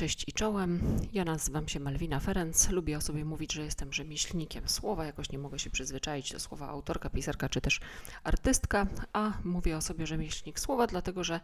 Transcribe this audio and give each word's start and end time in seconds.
Cześć 0.00 0.24
i 0.28 0.32
czołem. 0.32 0.96
Ja 1.12 1.24
nazywam 1.24 1.68
się 1.68 1.80
Malwina 1.80 2.20
Ferenc. 2.20 2.70
Lubię 2.70 2.96
o 2.96 3.00
sobie 3.00 3.24
mówić, 3.24 3.52
że 3.52 3.62
jestem 3.62 3.92
rzemieślnikiem 3.92 4.68
słowa. 4.68 5.04
Jakoś 5.04 5.30
nie 5.30 5.38
mogę 5.38 5.58
się 5.58 5.70
przyzwyczaić 5.70 6.32
do 6.32 6.40
słowa 6.40 6.68
autorka, 6.68 7.10
pisarka 7.10 7.48
czy 7.48 7.60
też 7.60 7.80
artystka, 8.24 8.86
a 9.12 9.32
mówię 9.44 9.76
o 9.76 9.80
sobie 9.80 10.06
rzemieślnik 10.06 10.60
słowa, 10.60 10.86
dlatego 10.86 11.24
że 11.24 11.40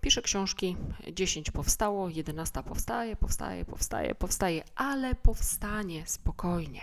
piszę 0.00 0.22
książki, 0.22 0.76
10 1.12 1.50
powstało, 1.50 2.08
11 2.08 2.62
powstaje, 2.62 3.16
powstaje, 3.16 3.64
powstaje, 3.64 4.14
powstaje, 4.14 4.64
ale 4.74 5.14
powstanie 5.14 6.02
spokojnie. 6.06 6.82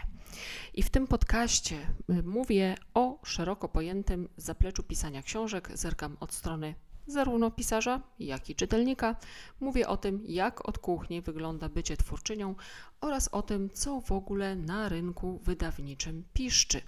I 0.74 0.84
w 0.84 0.90
tym 0.90 1.08
podcaście 1.08 1.76
y, 2.10 2.24
mówię 2.24 2.76
o 2.94 3.20
szeroko 3.24 3.70
pojętym 3.70 4.30
zapleczu 4.38 4.84
pisania 4.84 5.22
książek. 5.22 5.70
Zerkam 5.74 6.18
od 6.20 6.34
strony 6.34 6.76
zarówno 7.08 7.52
pisarza, 7.52 8.02
jak 8.20 8.50
i 8.50 8.56
czytelnika. 8.56 9.16
Mówię 9.60 9.88
o 9.88 9.98
tym, 9.98 10.24
jak 10.26 10.70
od 10.70 10.78
kuchni 10.80 11.22
wygląda 11.22 11.70
bycie 11.70 11.98
twórczynią 11.98 12.56
oraz 13.02 13.28
o 13.28 13.42
tym, 13.42 13.70
co 13.70 14.02
w 14.02 14.12
ogóle 14.12 14.56
na 14.56 14.90
rynku 14.90 15.40
wydawniczym 15.44 16.24
piszczy. 16.34 16.82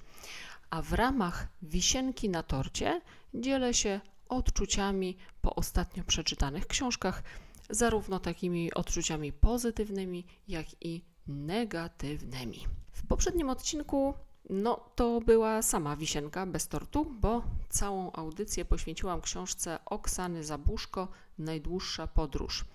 A 0.70 0.82
w 0.82 0.94
ramach 0.94 1.48
wisienki 1.62 2.30
na 2.30 2.44
torcie 2.44 3.02
dzielę 3.34 3.74
się 3.74 4.02
odczuciami 4.30 5.18
po 5.42 5.56
ostatnio 5.56 6.04
przeczytanych 6.04 6.68
książkach, 6.68 7.24
zarówno 7.70 8.20
takimi 8.20 8.74
odczuciami 8.74 9.34
pozytywnymi, 9.34 10.26
jak 10.48 10.66
i 10.82 11.02
negatywnymi. 11.28 12.68
W 12.92 13.08
poprzednim 13.08 13.50
odcinku 13.50 14.14
no, 14.50 14.90
to 14.96 15.22
była 15.22 15.62
sama 15.62 15.96
wisienka 15.96 16.46
bez 16.46 16.68
tortu, 16.68 17.06
bo 17.06 17.44
całą 17.70 18.12
audycję 18.12 18.66
poświęciłam 18.66 19.22
książce 19.22 19.80
Oksany 19.86 20.44
Zabuszko 20.44 21.08
Najdłuższa 21.38 22.08
podróż. 22.08 22.66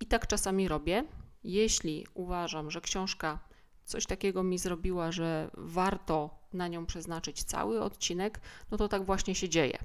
I 0.00 0.06
tak 0.06 0.26
czasami 0.26 0.68
robię. 0.68 1.04
Jeśli 1.44 2.06
uważam, 2.14 2.70
że 2.70 2.80
książka 2.80 3.38
coś 3.84 4.06
takiego 4.06 4.42
mi 4.42 4.58
zrobiła, 4.58 5.12
że 5.12 5.50
warto 5.54 6.30
na 6.52 6.68
nią 6.68 6.86
przeznaczyć 6.86 7.44
cały 7.44 7.82
odcinek, 7.82 8.40
no 8.70 8.76
to 8.76 8.88
tak 8.88 9.04
właśnie 9.04 9.34
się 9.34 9.48
dzieje. 9.48 9.78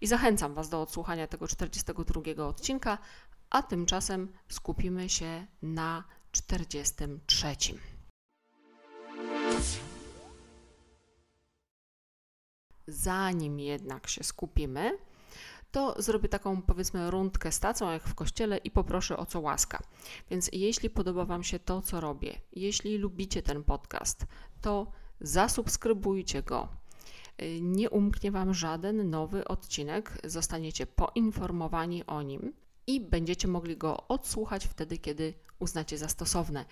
I 0.00 0.06
zachęcam 0.06 0.54
Was 0.54 0.68
do 0.68 0.82
odsłuchania 0.82 1.26
tego 1.26 1.48
42 1.48 2.44
odcinka, 2.44 2.98
a 3.50 3.62
tymczasem 3.62 4.32
skupimy 4.48 5.08
się 5.08 5.46
na 5.62 6.04
43. 6.32 7.56
Zanim 12.86 13.60
jednak 13.60 14.08
się 14.08 14.24
skupimy, 14.24 14.98
to 15.70 16.02
zrobię 16.02 16.28
taką 16.28 16.62
powiedzmy 16.62 17.10
rundkę 17.10 17.52
z 17.52 17.60
tacą, 17.60 17.90
jak 17.90 18.08
w 18.08 18.14
kościele 18.14 18.56
i 18.56 18.70
poproszę 18.70 19.16
o 19.16 19.26
co 19.26 19.40
łaska. 19.40 19.82
Więc 20.30 20.50
jeśli 20.52 20.90
podoba 20.90 21.24
Wam 21.24 21.44
się 21.44 21.58
to, 21.58 21.82
co 21.82 22.00
robię, 22.00 22.40
jeśli 22.52 22.98
lubicie 22.98 23.42
ten 23.42 23.64
podcast, 23.64 24.26
to 24.60 24.92
zasubskrybujcie 25.20 26.42
go. 26.42 26.68
Nie 27.60 27.90
umknie 27.90 28.30
Wam 28.30 28.54
żaden 28.54 29.10
nowy 29.10 29.44
odcinek, 29.44 30.18
zostaniecie 30.24 30.86
poinformowani 30.86 32.06
o 32.06 32.22
nim 32.22 32.52
i 32.86 33.00
będziecie 33.00 33.48
mogli 33.48 33.76
go 33.76 34.08
odsłuchać 34.08 34.66
wtedy, 34.66 34.98
kiedy 34.98 35.34
uznacie 35.58 35.98
za 35.98 36.08
stosowne 36.08 36.64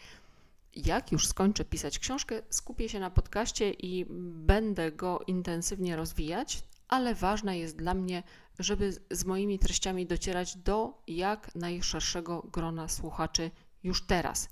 jak 0.76 1.12
już 1.12 1.28
skończę 1.28 1.64
pisać 1.64 1.98
książkę, 1.98 2.42
skupię 2.50 2.88
się 2.88 3.00
na 3.00 3.10
podcaście 3.10 3.70
i 3.70 4.06
będę 4.34 4.92
go 4.92 5.20
intensywnie 5.26 5.96
rozwijać, 5.96 6.62
ale 6.88 7.14
ważne 7.14 7.58
jest 7.58 7.76
dla 7.76 7.94
mnie, 7.94 8.22
żeby 8.58 8.92
z 9.10 9.24
moimi 9.24 9.58
treściami 9.58 10.06
docierać 10.06 10.56
do 10.56 11.02
jak 11.06 11.54
najszerszego 11.54 12.42
grona 12.52 12.88
słuchaczy 12.88 13.50
już 13.82 14.06
teraz. 14.06 14.48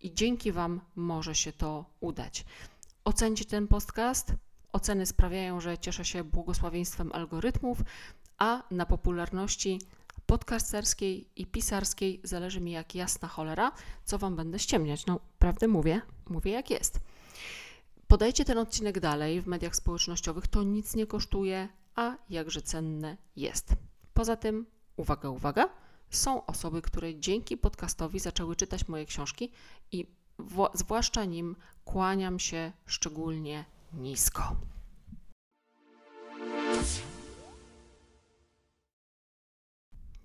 I 0.00 0.14
dzięki 0.14 0.52
Wam 0.52 0.80
może 0.96 1.34
się 1.34 1.52
to 1.52 1.84
udać. 2.00 2.44
Ocencie 3.04 3.44
ten 3.44 3.68
podcast. 3.68 4.32
Oceny 4.72 5.06
sprawiają, 5.06 5.60
że 5.60 5.78
cieszę 5.78 6.04
się 6.04 6.24
błogosławieństwem 6.24 7.12
algorytmów, 7.12 7.78
a 8.38 8.62
na 8.70 8.86
popularności 8.86 9.78
podcasterskiej 10.26 11.28
i 11.36 11.46
pisarskiej 11.46 12.20
zależy 12.24 12.60
mi 12.60 12.72
jak 12.72 12.94
jasna 12.94 13.28
cholera, 13.28 13.72
co 14.04 14.18
Wam 14.18 14.36
będę 14.36 14.58
ściemniać. 14.58 15.06
No, 15.06 15.20
prawdę 15.38 15.68
mówię, 15.68 16.00
mówię 16.28 16.52
jak 16.52 16.70
jest. 16.70 17.00
Podajcie 18.08 18.44
ten 18.44 18.58
odcinek 18.58 19.00
dalej 19.00 19.40
w 19.40 19.46
mediach 19.46 19.76
społecznościowych, 19.76 20.46
to 20.46 20.62
nic 20.62 20.94
nie 20.94 21.06
kosztuje, 21.06 21.68
a 21.94 22.16
jakże 22.30 22.62
cenne 22.62 23.16
jest. 23.36 23.74
Poza 24.14 24.36
tym, 24.36 24.66
uwaga, 24.96 25.28
uwaga, 25.28 25.68
są 26.10 26.46
osoby, 26.46 26.82
które 26.82 27.20
dzięki 27.20 27.56
podcastowi 27.56 28.18
zaczęły 28.18 28.56
czytać 28.56 28.88
moje 28.88 29.06
książki 29.06 29.52
i 29.92 30.06
zwłaszcza 30.74 31.24
nim 31.24 31.56
kłaniam 31.84 32.38
się 32.38 32.72
szczególnie 32.86 33.64
nisko. 33.92 34.56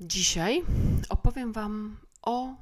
Dzisiaj 0.02 0.64
opowiem 1.10 1.54
Wam 1.54 1.98
o 2.22 2.56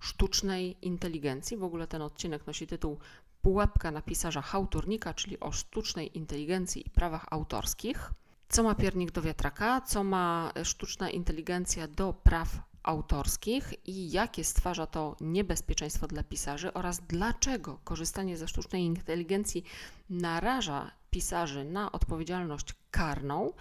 sztucznej 0.00 0.76
inteligencji. 0.82 1.56
W 1.56 1.64
ogóle 1.64 1.86
ten 1.86 2.02
odcinek 2.02 2.46
nosi 2.46 2.66
tytuł 2.66 2.98
Pułapka 3.42 3.90
na 3.90 4.02
pisarza 4.02 4.42
hałturnika, 4.42 5.14
czyli 5.14 5.40
o 5.40 5.52
sztucznej 5.52 6.18
inteligencji 6.18 6.86
i 6.86 6.90
prawach 6.90 7.26
autorskich. 7.30 8.12
Co 8.48 8.62
ma 8.62 8.74
piernik 8.74 9.10
do 9.10 9.22
wiatraka, 9.22 9.80
co 9.80 10.04
ma 10.04 10.52
sztuczna 10.64 11.10
inteligencja 11.10 11.88
do 11.88 12.12
praw 12.12 12.48
autorskich 12.82 13.74
i 13.88 14.10
jakie 14.10 14.44
stwarza 14.44 14.86
to 14.86 15.16
niebezpieczeństwo 15.20 16.06
dla 16.06 16.22
pisarzy 16.22 16.72
oraz 16.72 17.00
dlaczego 17.08 17.78
korzystanie 17.84 18.36
ze 18.36 18.48
sztucznej 18.48 18.82
inteligencji 18.82 19.64
naraża 20.10 20.90
pisarzy 21.10 21.64
na 21.64 21.92
odpowiedzialność 21.92 22.74
karną. 22.90 23.52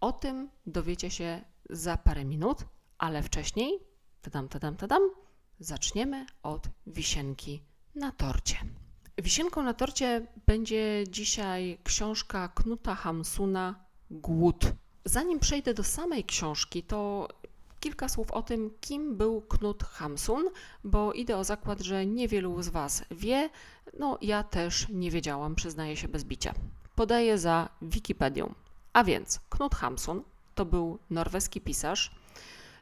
O 0.00 0.12
tym 0.12 0.48
dowiecie 0.66 1.10
się 1.10 1.44
za 1.72 1.96
parę 1.96 2.24
minut, 2.24 2.58
ale 2.98 3.22
wcześniej, 3.22 3.78
tadam, 4.22 4.48
tadam, 4.48 4.76
tadam, 4.76 5.02
zaczniemy 5.58 6.26
od 6.42 6.68
wisienki 6.86 7.62
na 7.94 8.12
torcie. 8.12 8.56
Wisienką 9.18 9.62
na 9.62 9.74
torcie 9.74 10.26
będzie 10.46 11.04
dzisiaj 11.08 11.78
książka 11.84 12.48
Knuta 12.48 12.94
Hamsuna 12.94 13.84
Głód. 14.10 14.64
Zanim 15.04 15.38
przejdę 15.40 15.74
do 15.74 15.84
samej 15.84 16.24
książki, 16.24 16.82
to 16.82 17.28
kilka 17.80 18.08
słów 18.08 18.30
o 18.30 18.42
tym, 18.42 18.70
kim 18.80 19.16
był 19.16 19.42
Knut 19.42 19.82
Hamsun, 19.82 20.44
bo 20.84 21.12
idę 21.12 21.36
o 21.36 21.44
zakład, 21.44 21.80
że 21.80 22.06
niewielu 22.06 22.62
z 22.62 22.68
Was 22.68 23.04
wie, 23.10 23.50
no 23.98 24.18
ja 24.22 24.42
też 24.42 24.88
nie 24.88 25.10
wiedziałam, 25.10 25.54
przyznaję 25.54 25.96
się 25.96 26.08
bez 26.08 26.24
bicia. 26.24 26.54
Podaję 26.94 27.38
za 27.38 27.68
Wikipedią. 27.82 28.54
A 28.92 29.04
więc 29.04 29.40
Knut 29.48 29.74
Hamsun 29.74 30.22
to 30.60 30.64
był 30.64 30.98
norweski 31.10 31.60
pisarz, 31.60 32.10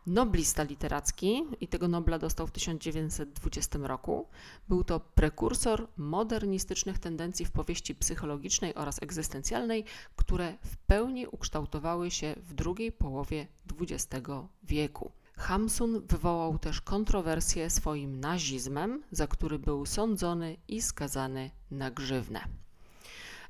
noblista 0.06 0.62
literacki 0.62 1.42
i 1.60 1.68
tego 1.68 1.88
Nobla 1.88 2.18
dostał 2.18 2.46
w 2.46 2.50
1920 2.50 3.78
roku. 3.82 4.28
Był 4.68 4.84
to 4.84 5.00
prekursor 5.00 5.88
modernistycznych 5.96 6.98
tendencji 6.98 7.46
w 7.46 7.50
powieści 7.50 7.94
psychologicznej 7.94 8.74
oraz 8.74 9.02
egzystencjalnej, 9.02 9.84
które 10.16 10.56
w 10.64 10.76
pełni 10.76 11.26
ukształtowały 11.26 12.10
się 12.10 12.34
w 12.36 12.54
drugiej 12.54 12.92
połowie 12.92 13.46
XX 13.80 14.26
wieku. 14.62 15.12
Hamsun 15.36 16.06
wywołał 16.06 16.58
też 16.58 16.80
kontrowersje 16.80 17.70
swoim 17.70 18.20
nazizmem, 18.20 19.02
za 19.10 19.26
który 19.26 19.58
był 19.58 19.86
sądzony 19.86 20.56
i 20.68 20.82
skazany 20.82 21.50
na 21.70 21.90
grzywnę. 21.90 22.40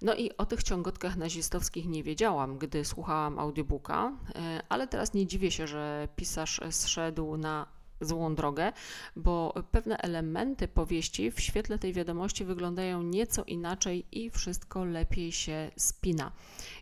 No 0.03 0.15
i 0.15 0.37
o 0.37 0.47
tych 0.47 0.63
ciągotkach 0.63 1.17
nazistowskich 1.17 1.87
nie 1.87 2.03
wiedziałam, 2.03 2.59
gdy 2.59 2.85
słuchałam 2.85 3.39
audiobooka, 3.39 4.13
e, 4.35 4.63
ale 4.69 4.89
teraz 4.89 5.15
nie 5.15 5.27
dziwię 5.27 5.51
się, 5.51 5.67
że 5.67 6.09
pisarz 6.17 6.61
zszedł 6.71 7.37
na 7.37 7.79
złą 8.01 8.35
drogę, 8.35 8.73
bo 9.17 9.55
pewne 9.71 9.99
elementy 9.99 10.69
powieści 10.69 11.31
w 11.31 11.41
świetle 11.41 11.79
tej 11.79 11.93
wiadomości 11.93 12.45
wyglądają 12.45 13.03
nieco 13.03 13.45
inaczej 13.45 14.07
i 14.13 14.31
wszystko 14.31 14.85
lepiej 14.85 15.33
się 15.33 15.71
spina. 15.77 16.33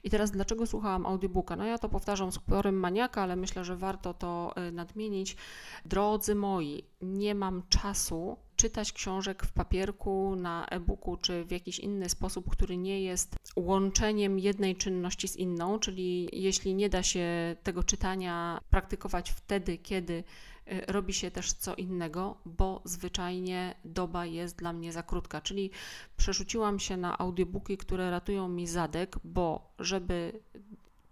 I 0.04 0.10
teraz 0.10 0.30
dlaczego 0.30 0.66
słuchałam 0.66 1.06
audiobooka? 1.06 1.56
No 1.56 1.64
ja 1.64 1.78
to 1.78 1.88
powtarzam 1.88 2.32
z 2.32 2.36
uporem 2.36 2.74
maniaka, 2.80 3.22
ale 3.22 3.36
myślę, 3.36 3.64
że 3.64 3.76
warto 3.76 4.14
to 4.14 4.52
e, 4.56 4.72
nadmienić. 4.72 5.36
Drodzy 5.84 6.34
moi, 6.34 6.84
nie 7.02 7.34
mam 7.34 7.62
czasu 7.68 8.36
czytać 8.56 8.92
książek 8.92 9.46
w 9.46 9.52
papierku, 9.52 10.36
na 10.36 10.66
e-booku 10.66 11.16
czy 11.16 11.44
w 11.44 11.50
jakiś 11.50 11.78
inny 11.78 12.08
sposób, 12.08 12.50
który 12.50 12.76
nie 12.76 13.02
jest 13.02 13.36
łączeniem 13.56 14.38
jednej 14.38 14.76
czynności 14.76 15.28
z 15.28 15.36
inną, 15.36 15.78
czyli 15.78 16.28
jeśli 16.32 16.74
nie 16.74 16.88
da 16.88 17.02
się 17.02 17.56
tego 17.62 17.84
czytania 17.84 18.60
praktykować 18.70 19.30
wtedy, 19.30 19.78
kiedy 19.78 20.24
y, 20.72 20.82
robi 20.88 21.14
się 21.14 21.30
też 21.30 21.52
co 21.52 21.74
innego, 21.74 22.36
bo 22.44 22.82
zwyczajnie 22.84 23.74
doba 23.84 24.26
jest 24.26 24.56
dla 24.56 24.72
mnie 24.72 24.92
za 24.92 25.02
krótka. 25.02 25.40
Czyli 25.40 25.70
przerzuciłam 26.16 26.78
się 26.78 26.96
na 26.96 27.18
audiobooki, 27.18 27.76
które 27.76 28.10
ratują 28.10 28.48
mi 28.48 28.66
zadek, 28.66 29.16
bo 29.24 29.74
żeby 29.78 30.40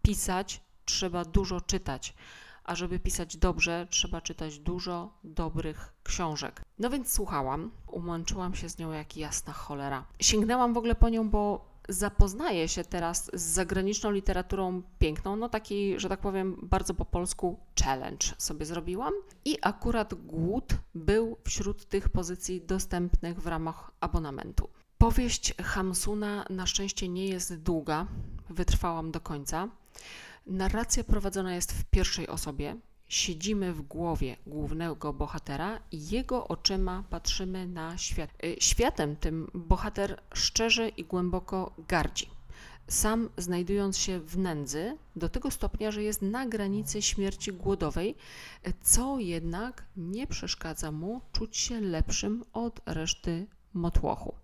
pisać, 0.02 0.60
trzeba 0.84 1.24
dużo 1.24 1.60
czytać 1.60 2.14
a 2.64 2.74
żeby 2.74 2.98
pisać 2.98 3.36
dobrze, 3.36 3.86
trzeba 3.90 4.20
czytać 4.20 4.58
dużo 4.58 5.18
dobrych 5.24 5.94
książek. 6.02 6.62
No 6.78 6.90
więc 6.90 7.12
słuchałam, 7.12 7.70
umęczyłam 7.86 8.54
się 8.54 8.68
z 8.68 8.78
nią 8.78 8.92
jak 8.92 9.16
jasna 9.16 9.52
cholera. 9.52 10.04
Sięgnęłam 10.20 10.74
w 10.74 10.76
ogóle 10.76 10.94
po 10.94 11.08
nią, 11.08 11.30
bo 11.30 11.74
zapoznaję 11.88 12.68
się 12.68 12.84
teraz 12.84 13.30
z 13.34 13.42
zagraniczną 13.42 14.10
literaturą 14.10 14.82
piękną, 14.98 15.36
no 15.36 15.48
taki, 15.48 16.00
że 16.00 16.08
tak 16.08 16.20
powiem, 16.20 16.58
bardzo 16.62 16.94
po 16.94 17.04
polsku 17.04 17.58
challenge 17.84 18.26
sobie 18.38 18.66
zrobiłam 18.66 19.12
i 19.44 19.58
akurat 19.62 20.14
głód 20.14 20.74
był 20.94 21.36
wśród 21.44 21.88
tych 21.88 22.08
pozycji 22.08 22.60
dostępnych 22.60 23.40
w 23.40 23.46
ramach 23.46 23.90
abonamentu. 24.00 24.68
Powieść 24.98 25.54
Hamsuna 25.62 26.44
na 26.50 26.66
szczęście 26.66 27.08
nie 27.08 27.26
jest 27.26 27.62
długa, 27.62 28.06
wytrwałam 28.50 29.10
do 29.10 29.20
końca. 29.20 29.68
Narracja 30.46 31.04
prowadzona 31.04 31.54
jest 31.54 31.72
w 31.72 31.84
pierwszej 31.84 32.28
osobie. 32.28 32.76
Siedzimy 33.08 33.72
w 33.72 33.82
głowie 33.82 34.36
głównego 34.46 35.12
bohatera 35.12 35.80
i 35.92 36.10
jego 36.10 36.48
oczyma 36.48 37.04
patrzymy 37.10 37.66
na 37.66 37.98
świat. 37.98 38.30
Y, 38.44 38.56
światem 38.60 39.16
tym 39.16 39.50
bohater 39.54 40.22
szczerze 40.34 40.88
i 40.88 41.04
głęboko 41.04 41.74
gardzi. 41.88 42.26
Sam 42.88 43.28
znajdując 43.38 43.98
się 43.98 44.20
w 44.20 44.38
nędzy, 44.38 44.98
do 45.16 45.28
tego 45.28 45.50
stopnia, 45.50 45.90
że 45.90 46.02
jest 46.02 46.22
na 46.22 46.46
granicy 46.46 47.02
śmierci 47.02 47.52
głodowej, 47.52 48.14
co 48.82 49.18
jednak 49.18 49.84
nie 49.96 50.26
przeszkadza 50.26 50.92
mu 50.92 51.20
czuć 51.32 51.56
się 51.56 51.80
lepszym 51.80 52.44
od 52.52 52.80
reszty 52.86 53.46
motłochu. 53.74 54.34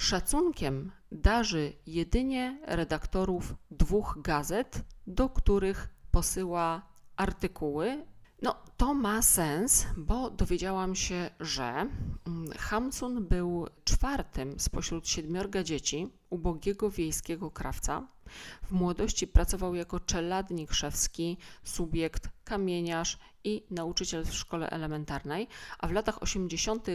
Szacunkiem 0.00 0.92
darzy 1.12 1.72
jedynie 1.86 2.58
redaktorów 2.66 3.54
dwóch 3.70 4.18
gazet, 4.22 4.84
do 5.06 5.28
których 5.28 5.88
posyła 6.10 6.82
artykuły. 7.16 8.06
No, 8.42 8.54
to 8.76 8.94
ma 8.94 9.22
sens, 9.22 9.86
bo 9.96 10.30
dowiedziałam 10.30 10.94
się, 10.94 11.30
że 11.40 11.64
mm, 11.64 12.52
Hamsun 12.58 13.26
był 13.26 13.66
czwartym 13.84 14.60
spośród 14.60 15.08
siedmiorga 15.08 15.62
dzieci 15.62 16.12
ubogiego 16.30 16.90
wiejskiego 16.90 17.50
krawca. 17.50 18.06
W 18.62 18.72
młodości 18.72 19.26
pracował 19.26 19.74
jako 19.74 20.00
czeladnik 20.00 20.72
szewski, 20.72 21.36
subiekt, 21.64 22.28
kamieniarz 22.44 23.18
i 23.44 23.62
nauczyciel 23.70 24.24
w 24.24 24.34
szkole 24.34 24.70
elementarnej, 24.70 25.48
a 25.78 25.88
w 25.88 25.92
latach 25.92 26.22
80. 26.22 26.86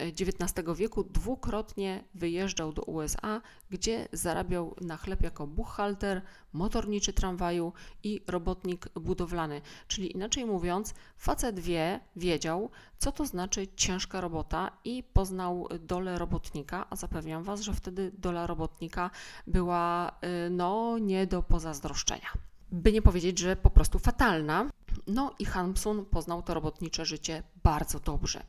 XIX 0.00 0.68
wieku 0.76 1.04
dwukrotnie 1.04 2.04
wyjeżdżał 2.14 2.72
do 2.72 2.82
USA, 2.82 3.40
gdzie 3.70 4.08
zarabiał 4.12 4.74
na 4.80 4.96
chleb 4.96 5.22
jako 5.22 5.46
buchalter, 5.46 6.22
motorniczy 6.52 7.12
tramwaju 7.12 7.72
i 8.02 8.20
robotnik 8.26 8.88
budowlany. 8.88 9.60
Czyli 9.88 10.12
inaczej 10.12 10.46
mówiąc, 10.46 10.94
facet 11.16 11.60
wie, 11.60 12.00
wiedział, 12.16 12.70
co 12.98 13.12
to 13.12 13.26
znaczy 13.26 13.68
ciężka 13.76 14.20
robota 14.20 14.70
i 14.84 15.02
poznał 15.02 15.68
dolę 15.80 16.18
robotnika, 16.18 16.86
a 16.90 16.96
zapewniam 16.96 17.42
Was, 17.42 17.60
że 17.60 17.74
wtedy 17.74 18.12
dola 18.18 18.46
robotnika 18.46 19.10
była 19.46 20.12
y, 20.46 20.50
no 20.68 20.98
nie 20.98 21.26
do 21.26 21.42
pozazdroszczenia. 21.42 22.28
By 22.72 22.92
nie 22.92 23.02
powiedzieć, 23.02 23.38
że 23.38 23.56
po 23.56 23.70
prostu 23.70 23.98
fatalna. 23.98 24.70
No 25.06 25.34
i 25.38 25.44
Hamsun 25.44 26.04
poznał 26.04 26.42
to 26.42 26.54
robotnicze 26.54 27.06
życie 27.06 27.42
bardzo 27.62 28.00
dobrze. 28.00 28.42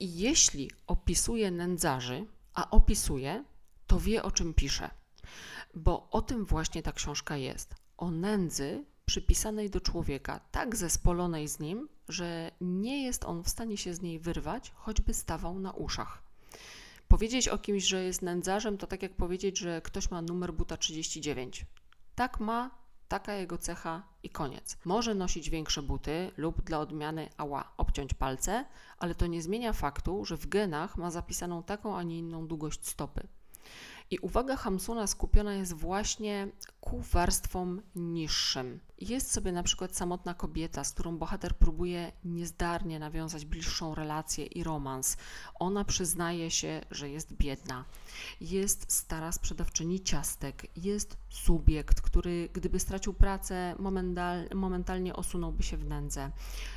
I 0.00 0.18
jeśli 0.18 0.70
opisuje 0.86 1.50
nędzarzy, 1.50 2.26
a 2.54 2.70
opisuje, 2.70 3.44
to 3.86 4.00
wie 4.00 4.22
o 4.22 4.30
czym 4.30 4.54
pisze. 4.54 4.90
Bo 5.74 6.08
o 6.10 6.22
tym 6.22 6.44
właśnie 6.44 6.82
ta 6.82 6.92
książka 6.92 7.36
jest. 7.36 7.74
O 7.96 8.10
nędzy 8.10 8.84
przypisanej 9.04 9.70
do 9.70 9.80
człowieka, 9.80 10.40
tak 10.50 10.76
zespolonej 10.76 11.48
z 11.48 11.60
nim, 11.60 11.88
że 12.08 12.50
nie 12.60 13.04
jest 13.04 13.24
on 13.24 13.42
w 13.44 13.48
stanie 13.48 13.76
się 13.76 13.94
z 13.94 14.00
niej 14.00 14.18
wyrwać, 14.18 14.72
choćby 14.76 15.14
stawał 15.14 15.58
na 15.58 15.72
uszach. 15.72 16.22
Powiedzieć 17.08 17.48
o 17.48 17.58
kimś, 17.58 17.84
że 17.84 18.04
jest 18.04 18.22
nędzarzem, 18.22 18.78
to 18.78 18.86
tak 18.86 19.02
jak 19.02 19.16
powiedzieć, 19.16 19.58
że 19.58 19.82
ktoś 19.82 20.10
ma 20.10 20.22
numer 20.22 20.54
buta 20.54 20.76
39. 20.76 21.66
Tak 22.14 22.40
ma, 22.40 22.70
taka 23.08 23.34
jego 23.34 23.58
cecha 23.58 24.02
i 24.22 24.30
koniec. 24.30 24.76
Może 24.84 25.14
nosić 25.14 25.50
większe 25.50 25.82
buty 25.82 26.30
lub 26.36 26.62
dla 26.62 26.80
odmiany 26.80 27.28
ała 27.36 27.72
obciąć 27.76 28.14
palce, 28.14 28.64
ale 28.98 29.14
to 29.14 29.26
nie 29.26 29.42
zmienia 29.42 29.72
faktu, 29.72 30.24
że 30.24 30.36
w 30.36 30.46
genach 30.46 30.96
ma 30.96 31.10
zapisaną 31.10 31.62
taką, 31.62 31.96
a 31.96 32.02
nie 32.02 32.18
inną 32.18 32.46
długość 32.46 32.86
stopy. 32.86 33.28
I 34.10 34.18
uwaga 34.18 34.56
Hamsuna 34.56 35.06
skupiona 35.06 35.54
jest 35.54 35.72
właśnie 35.72 36.48
ku 36.80 37.00
warstwom 37.00 37.82
niższym. 37.94 38.80
Jest 39.00 39.32
sobie 39.32 39.52
na 39.52 39.62
przykład 39.62 39.96
samotna 39.96 40.34
kobieta, 40.34 40.84
z 40.84 40.92
którą 40.92 41.18
bohater 41.18 41.56
próbuje 41.56 42.12
niezdarnie 42.24 42.98
nawiązać 42.98 43.44
bliższą 43.44 43.94
relację 43.94 44.46
i 44.46 44.64
romans. 44.64 45.16
Ona 45.54 45.84
przyznaje 45.84 46.50
się, 46.50 46.80
że 46.90 47.10
jest 47.10 47.32
biedna. 47.32 47.84
Jest 48.40 48.92
stara 48.92 49.32
sprzedawczyni 49.32 50.00
ciastek, 50.00 50.66
jest 50.76 51.16
subiekt, 51.28 52.00
który 52.00 52.48
gdyby 52.52 52.80
stracił 52.80 53.14
pracę, 53.14 53.74
momental, 53.78 54.48
momentalnie 54.54 55.16
osunąłby 55.16 55.62
się 55.62 55.76
w 55.76 55.84
nędzę. 55.84 56.30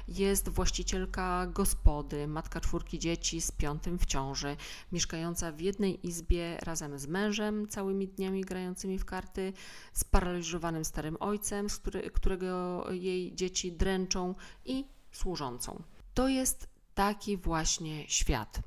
Jest 0.08 0.50
właścicielka 0.50 1.48
gospody, 1.48 2.28
matka 2.28 2.62
czwórki 2.62 3.00
dzieci 3.00 3.42
z 3.42 3.52
piątym 3.52 4.00
w 4.00 4.06
ciąży, 4.06 4.58
mieszkająca 4.92 5.52
w 5.52 5.62
jednej 5.62 6.08
izbie 6.08 6.58
razem 6.58 7.00
z 7.00 7.08
mężem, 7.08 7.68
całymi 7.68 8.08
dniami 8.08 8.42
grającymi 8.42 9.00
w 9.00 9.06
karty, 9.06 9.54
sparaliżowanym 9.94 10.86
starym 10.86 11.18
ojcem, 11.20 11.70
z 11.70 11.78
który, 11.78 12.11
którego 12.12 12.86
jej 12.92 13.36
dzieci 13.36 13.72
dręczą 13.72 14.36
i 14.66 14.86
służącą. 15.12 15.84
To 16.14 16.28
jest 16.28 16.68
taki 16.94 17.38
właśnie 17.38 18.10
świat. 18.10 18.62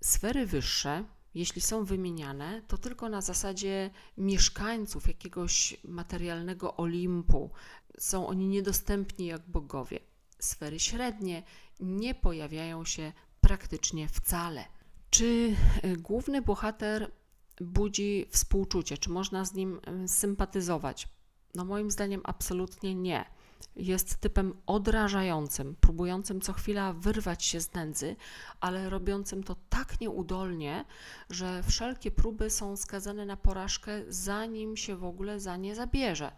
Sfery 0.00 0.46
wyższe, 0.46 1.04
jeśli 1.34 1.60
są 1.60 1.84
wymieniane, 1.84 2.62
to 2.68 2.78
tylko 2.78 3.08
na 3.08 3.20
zasadzie 3.20 3.90
mieszkańców 4.18 5.08
jakiegoś 5.08 5.76
materialnego 5.84 6.76
Olimpu. 6.76 7.50
Są 7.98 8.26
oni 8.26 8.48
niedostępni 8.48 9.26
jak 9.26 9.50
bogowie. 9.50 10.00
Sfery 10.38 10.78
średnie 10.78 11.42
nie 11.80 12.14
pojawiają 12.14 12.84
się 12.84 13.12
praktycznie 13.40 14.08
wcale. 14.08 14.64
Czy 15.10 15.56
y, 15.84 15.96
główny 15.96 16.42
bohater 16.42 17.10
budzi 17.60 18.26
współczucie? 18.30 18.98
Czy 18.98 19.10
można 19.10 19.44
z 19.44 19.54
nim 19.54 19.80
y, 20.04 20.08
sympatyzować? 20.08 21.08
No 21.56 21.64
moim 21.64 21.90
zdaniem 21.90 22.20
absolutnie 22.24 22.94
nie. 22.94 23.24
Jest 23.76 24.16
typem 24.16 24.54
odrażającym, 24.66 25.76
próbującym 25.80 26.40
co 26.40 26.52
chwila 26.52 26.92
wyrwać 26.92 27.44
się 27.44 27.60
z 27.60 27.74
nędzy, 27.74 28.16
ale 28.60 28.90
robiącym 28.90 29.42
to 29.42 29.56
tak 29.68 30.00
nieudolnie, 30.00 30.84
że 31.30 31.62
wszelkie 31.62 32.10
próby 32.10 32.50
są 32.50 32.76
skazane 32.76 33.26
na 33.26 33.36
porażkę, 33.36 34.02
zanim 34.08 34.76
się 34.76 34.96
w 34.96 35.04
ogóle 35.04 35.40
za 35.40 35.56
nie 35.56 35.74
zabierze. 35.74 36.32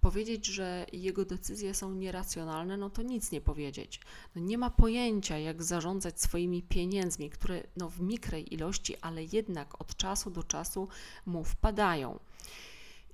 Powiedzieć, 0.00 0.46
że 0.46 0.86
jego 0.92 1.24
decyzje 1.24 1.74
są 1.74 1.92
nieracjonalne, 1.92 2.76
no 2.76 2.90
to 2.90 3.02
nic 3.02 3.32
nie 3.32 3.40
powiedzieć. 3.40 4.00
No 4.34 4.42
nie 4.42 4.58
ma 4.58 4.70
pojęcia, 4.70 5.38
jak 5.38 5.62
zarządzać 5.62 6.20
swoimi 6.20 6.62
pieniędzmi, 6.62 7.30
które 7.30 7.62
no 7.76 7.90
w 7.90 8.00
mikrej 8.00 8.54
ilości, 8.54 8.96
ale 9.00 9.24
jednak 9.24 9.80
od 9.80 9.96
czasu 9.96 10.30
do 10.30 10.42
czasu 10.42 10.88
mu 11.26 11.44
wpadają 11.44 12.18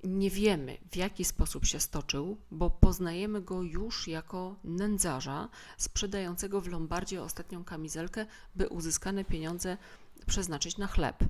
nie 0.03 0.29
wiemy, 0.29 0.77
w 0.91 0.95
jaki 0.95 1.25
sposób 1.25 1.65
się 1.65 1.79
stoczył, 1.79 2.37
bo 2.51 2.69
poznajemy 2.69 3.41
go 3.41 3.61
już 3.63 4.07
jako 4.07 4.55
nędzarza 4.63 5.49
sprzedającego 5.77 6.61
w 6.61 6.67
Lombardzie 6.67 7.21
ostatnią 7.21 7.63
kamizelkę, 7.63 8.25
by 8.55 8.69
uzyskane 8.69 9.25
pieniądze 9.25 9.77
przeznaczyć 10.25 10.77
na 10.77 10.87
chleb. 10.87 11.23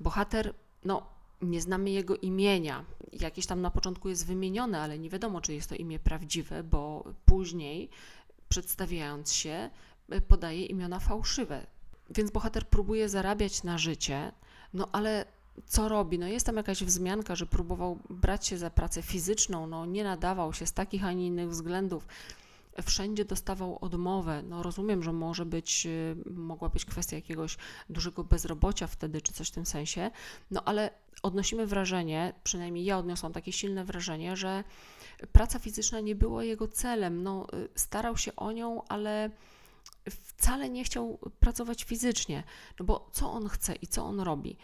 Bohater, 0.00 0.54
no, 0.84 1.06
nie 1.42 1.62
znamy 1.62 1.90
jego 1.90 2.16
imienia. 2.16 2.84
Jakieś 3.12 3.46
tam 3.46 3.60
na 3.60 3.70
początku 3.70 4.08
jest 4.08 4.26
wymienione, 4.26 4.80
ale 4.80 4.98
nie 4.98 5.10
wiadomo, 5.10 5.40
czy 5.40 5.54
jest 5.54 5.68
to 5.68 5.74
imię 5.74 5.98
prawdziwe, 5.98 6.62
bo 6.62 7.04
później, 7.24 7.90
przedstawiając 8.48 9.32
się, 9.32 9.70
podaje 10.28 10.66
imiona 10.66 11.00
fałszywe. 11.00 11.66
Więc 12.10 12.30
bohater 12.30 12.68
próbuje 12.68 13.08
zarabiać 13.08 13.62
na 13.62 13.78
życie, 13.78 14.32
no 14.74 14.88
ale 14.92 15.24
co 15.66 15.88
robi? 15.88 16.18
No 16.18 16.26
jest 16.26 16.46
tam 16.46 16.56
jakaś 16.56 16.84
wzmianka, 16.84 17.36
że 17.36 17.46
próbował 17.46 17.98
brać 18.10 18.46
się 18.46 18.58
za 18.58 18.70
pracę 18.70 19.02
fizyczną, 19.02 19.66
no 19.66 19.86
nie 19.86 20.04
nadawał 20.04 20.52
się 20.52 20.66
z 20.66 20.72
takich, 20.72 21.04
a 21.04 21.12
nie 21.12 21.26
innych 21.26 21.50
względów. 21.50 22.06
Wszędzie 22.82 23.24
dostawał 23.24 23.78
odmowę. 23.80 24.42
No 24.42 24.62
rozumiem, 24.62 25.02
że 25.02 25.12
może 25.12 25.46
być, 25.46 25.86
y, 25.86 26.16
mogła 26.30 26.68
być 26.68 26.84
kwestia 26.84 27.16
jakiegoś 27.16 27.56
dużego 27.90 28.24
bezrobocia 28.24 28.86
wtedy, 28.86 29.20
czy 29.20 29.32
coś 29.32 29.48
w 29.48 29.52
tym 29.52 29.66
sensie, 29.66 30.10
no 30.50 30.62
ale 30.64 30.90
odnosimy 31.22 31.66
wrażenie, 31.66 32.32
przynajmniej 32.44 32.84
ja 32.84 32.98
odniosłam 32.98 33.32
takie 33.32 33.52
silne 33.52 33.84
wrażenie, 33.84 34.36
że 34.36 34.64
praca 35.32 35.58
fizyczna 35.58 36.00
nie 36.00 36.14
była 36.14 36.44
jego 36.44 36.68
celem. 36.68 37.22
No, 37.22 37.46
y, 37.54 37.68
starał 37.74 38.16
się 38.16 38.36
o 38.36 38.52
nią, 38.52 38.82
ale 38.88 39.30
wcale 40.10 40.70
nie 40.70 40.84
chciał 40.84 41.18
pracować 41.40 41.84
fizycznie, 41.84 42.42
no 42.80 42.86
bo 42.86 43.10
co 43.12 43.32
on 43.32 43.48
chce 43.48 43.74
i 43.74 43.86
co 43.86 44.04
on 44.04 44.20
robi? 44.20 44.56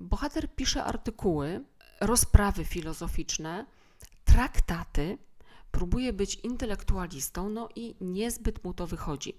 Bohater 0.00 0.54
pisze 0.54 0.84
artykuły, 0.84 1.64
rozprawy 2.00 2.64
filozoficzne, 2.64 3.66
traktaty, 4.24 5.18
próbuje 5.70 6.12
być 6.12 6.34
intelektualistą, 6.34 7.48
no 7.48 7.68
i 7.76 7.94
niezbyt 8.00 8.64
mu 8.64 8.74
to 8.74 8.86
wychodzi. 8.86 9.36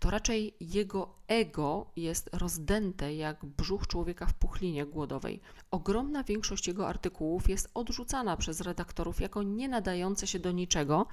To 0.00 0.10
raczej 0.10 0.54
jego 0.60 1.14
ego 1.26 1.90
jest 1.96 2.30
rozdęte 2.32 3.14
jak 3.14 3.44
brzuch 3.44 3.86
człowieka 3.86 4.26
w 4.26 4.34
puchlinie 4.34 4.86
głodowej. 4.86 5.40
Ogromna 5.70 6.24
większość 6.24 6.66
jego 6.68 6.88
artykułów 6.88 7.48
jest 7.48 7.70
odrzucana 7.74 8.36
przez 8.36 8.60
redaktorów 8.60 9.20
jako 9.20 9.42
nie 9.42 9.68
nadające 9.68 10.26
się 10.26 10.38
do 10.38 10.52
niczego, 10.52 11.06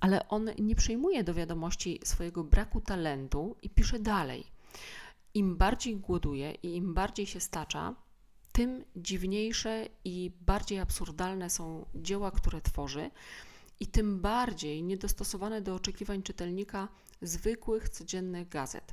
ale 0.00 0.28
on 0.28 0.50
nie 0.58 0.74
przyjmuje 0.74 1.24
do 1.24 1.34
wiadomości 1.34 2.00
swojego 2.04 2.44
braku 2.44 2.80
talentu 2.80 3.56
i 3.62 3.70
pisze 3.70 3.98
dalej. 3.98 4.44
Im 5.34 5.56
bardziej 5.56 5.96
głoduje 5.96 6.52
i 6.52 6.76
im 6.76 6.94
bardziej 6.94 7.26
się 7.26 7.40
stacza, 7.40 7.94
tym 8.58 8.84
dziwniejsze 8.96 9.88
i 10.04 10.32
bardziej 10.40 10.78
absurdalne 10.78 11.50
są 11.50 11.86
dzieła, 11.94 12.30
które 12.30 12.60
tworzy, 12.60 13.10
i 13.80 13.86
tym 13.86 14.20
bardziej 14.20 14.82
niedostosowane 14.82 15.62
do 15.62 15.74
oczekiwań 15.74 16.22
czytelnika 16.22 16.88
zwykłych, 17.22 17.88
codziennych 17.88 18.48
gazet. 18.48 18.92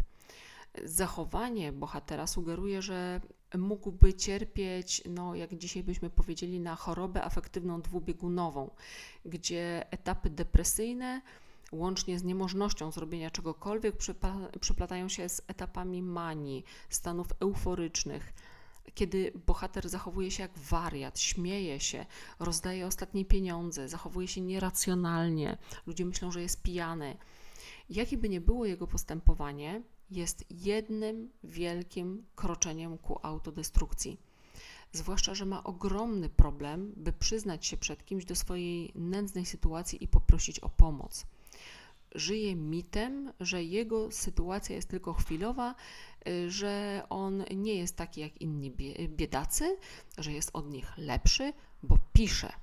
Zachowanie 0.84 1.72
bohatera 1.72 2.28
sugeruje, 2.28 2.82
że 2.82 3.22
mógłby 3.58 4.14
cierpieć, 4.14 5.04
no 5.10 5.36
jak 5.36 5.56
dzisiaj 5.56 5.84
byśmy 5.84 6.10
powiedzieli, 6.10 6.60
na 6.60 6.76
chorobę 6.76 7.24
afektywną 7.24 7.82
dwubiegunową, 7.82 8.72
gdzie 9.26 9.86
etapy 9.92 10.30
depresyjne, 10.30 11.22
łącznie 11.72 12.20
z 12.20 12.24
niemożnością 12.24 12.92
zrobienia 12.92 13.32
czegokolwiek, 13.32 13.96
przyplatają 14.60 15.10
się 15.10 15.30
z 15.30 15.42
etapami 15.48 16.02
manii, 16.02 16.64
stanów 16.90 17.28
euforycznych 17.40 18.34
kiedy 18.96 19.32
bohater 19.48 19.90
zachowuje 19.90 20.32
się 20.32 20.44
jak 20.44 20.60
wariat, 20.60 21.20
śmieje 21.20 21.80
się, 21.80 22.06
rozdaje 22.40 22.88
ostatnie 22.88 23.26
pieniądze, 23.26 23.90
zachowuje 23.90 24.28
się 24.28 24.42
nieracjonalnie, 24.42 25.58
ludzie 25.86 26.06
myślą, 26.06 26.32
że 26.32 26.42
jest 26.42 26.62
pijany. 26.62 27.18
Jakie 27.90 28.18
by 28.18 28.30
nie 28.30 28.42
było 28.42 28.66
jego 28.66 28.88
postępowanie, 28.88 29.82
jest 30.12 30.46
jednym 30.50 31.30
wielkim 31.44 32.26
kroczeniem 32.36 32.98
ku 32.98 33.20
autodestrukcji. 33.24 34.18
Zwłaszcza, 34.92 35.36
że 35.36 35.46
ma 35.46 35.64
ogromny 35.64 36.30
problem, 36.30 36.94
by 36.98 37.14
przyznać 37.14 37.66
się 37.66 37.78
przed 37.78 38.06
kimś 38.06 38.26
do 38.26 38.36
swojej 38.36 38.92
nędznej 38.96 39.46
sytuacji 39.46 40.04
i 40.04 40.08
poprosić 40.08 40.60
o 40.60 40.70
pomoc 40.70 41.26
żyje 42.16 42.56
mitem, 42.56 43.34
że 43.40 43.64
jego 43.64 44.12
sytuacja 44.12 44.76
jest 44.76 44.90
tylko 44.90 45.14
chwilowa, 45.14 45.76
y, 46.28 46.52
że 46.52 47.04
on 47.10 47.44
nie 47.56 47.76
jest 47.76 47.96
taki 47.96 48.22
jak 48.22 48.42
inni 48.42 48.72
biedacy, 49.08 49.78
że 50.18 50.32
jest 50.32 50.50
od 50.54 50.70
nich 50.70 50.98
lepszy, 50.98 51.54
bo 51.84 51.98
pisze. 52.14 52.54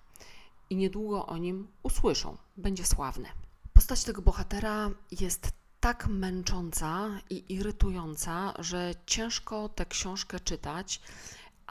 I 0.70 0.76
niedługo 0.76 1.26
o 1.26 1.38
nim 1.38 1.68
usłyszą, 1.82 2.36
będzie 2.56 2.84
sławny. 2.84 3.28
Postać 3.72 4.04
tego 4.04 4.22
bohatera 4.22 4.90
jest 5.20 5.52
tak 5.80 6.06
męcząca 6.06 7.20
i 7.30 7.54
irytująca, 7.54 8.54
że 8.58 8.94
ciężko 9.06 9.68
tę 9.68 9.86
książkę 9.86 10.40
czytać 10.40 11.00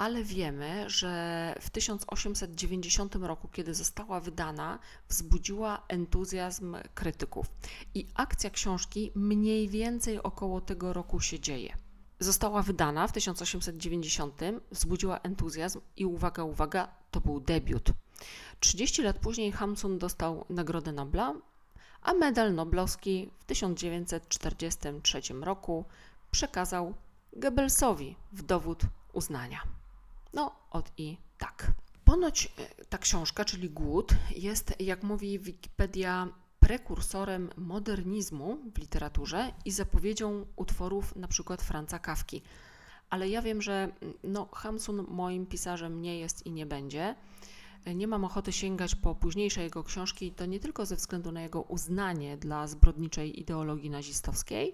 ale 0.01 0.23
wiemy, 0.23 0.89
że 0.89 1.55
w 1.59 1.69
1890 1.69 3.15
roku, 3.15 3.47
kiedy 3.47 3.73
została 3.73 4.19
wydana, 4.19 4.79
wzbudziła 5.09 5.83
entuzjazm 5.87 6.77
krytyków. 6.93 7.45
I 7.93 8.07
akcja 8.13 8.49
książki 8.49 9.11
mniej 9.15 9.69
więcej 9.69 10.23
około 10.23 10.61
tego 10.61 10.93
roku 10.93 11.19
się 11.19 11.39
dzieje. 11.39 11.77
Została 12.19 12.61
wydana 12.61 13.07
w 13.07 13.11
1890, 13.11 14.41
wzbudziła 14.71 15.19
entuzjazm 15.19 15.79
i 15.97 16.05
uwaga, 16.05 16.43
uwaga, 16.43 16.87
to 17.11 17.21
był 17.21 17.39
debiut. 17.39 17.91
30 18.59 19.01
lat 19.01 19.19
później 19.19 19.51
Hamsun 19.51 19.97
dostał 19.97 20.45
Nagrodę 20.49 20.91
Nobla, 20.91 21.33
a 22.01 22.13
medal 22.13 22.53
noblowski 22.53 23.29
w 23.39 23.45
1943 23.45 25.21
roku 25.41 25.85
przekazał 26.31 26.93
Goebbelsowi 27.33 28.15
w 28.31 28.41
dowód 28.41 28.81
uznania. 29.13 29.80
No, 30.33 30.55
od 30.71 30.91
i 30.97 31.17
tak. 31.37 31.71
Ponoć 32.05 32.45
e, 32.45 32.85
ta 32.85 32.97
książka, 32.97 33.45
czyli 33.45 33.69
Głód, 33.69 34.13
jest, 34.35 34.73
jak 34.79 35.03
mówi 35.03 35.39
Wikipedia, 35.39 36.27
prekursorem 36.59 37.49
modernizmu 37.57 38.57
w 38.75 38.77
literaturze 38.77 39.53
i 39.65 39.71
zapowiedzią 39.71 40.45
utworów 40.55 41.15
przykład 41.27 41.61
Franca 41.61 41.99
Kawki. 41.99 42.41
Ale 43.09 43.29
ja 43.29 43.41
wiem, 43.41 43.61
że 43.61 43.91
no, 44.23 44.49
Hamsun 44.53 45.05
moim 45.09 45.45
pisarzem 45.45 46.01
nie 46.01 46.19
jest 46.19 46.45
i 46.45 46.51
nie 46.51 46.65
będzie. 46.65 47.15
Nie 47.95 48.07
mam 48.07 48.23
ochoty 48.23 48.51
sięgać 48.51 48.95
po 48.95 49.15
późniejsze 49.15 49.63
jego 49.63 49.83
książki, 49.83 50.31
to 50.31 50.45
nie 50.45 50.59
tylko 50.59 50.85
ze 50.85 50.95
względu 50.95 51.31
na 51.31 51.41
jego 51.41 51.61
uznanie 51.61 52.37
dla 52.37 52.67
zbrodniczej 52.67 53.39
ideologii 53.39 53.89
nazistowskiej, 53.89 54.73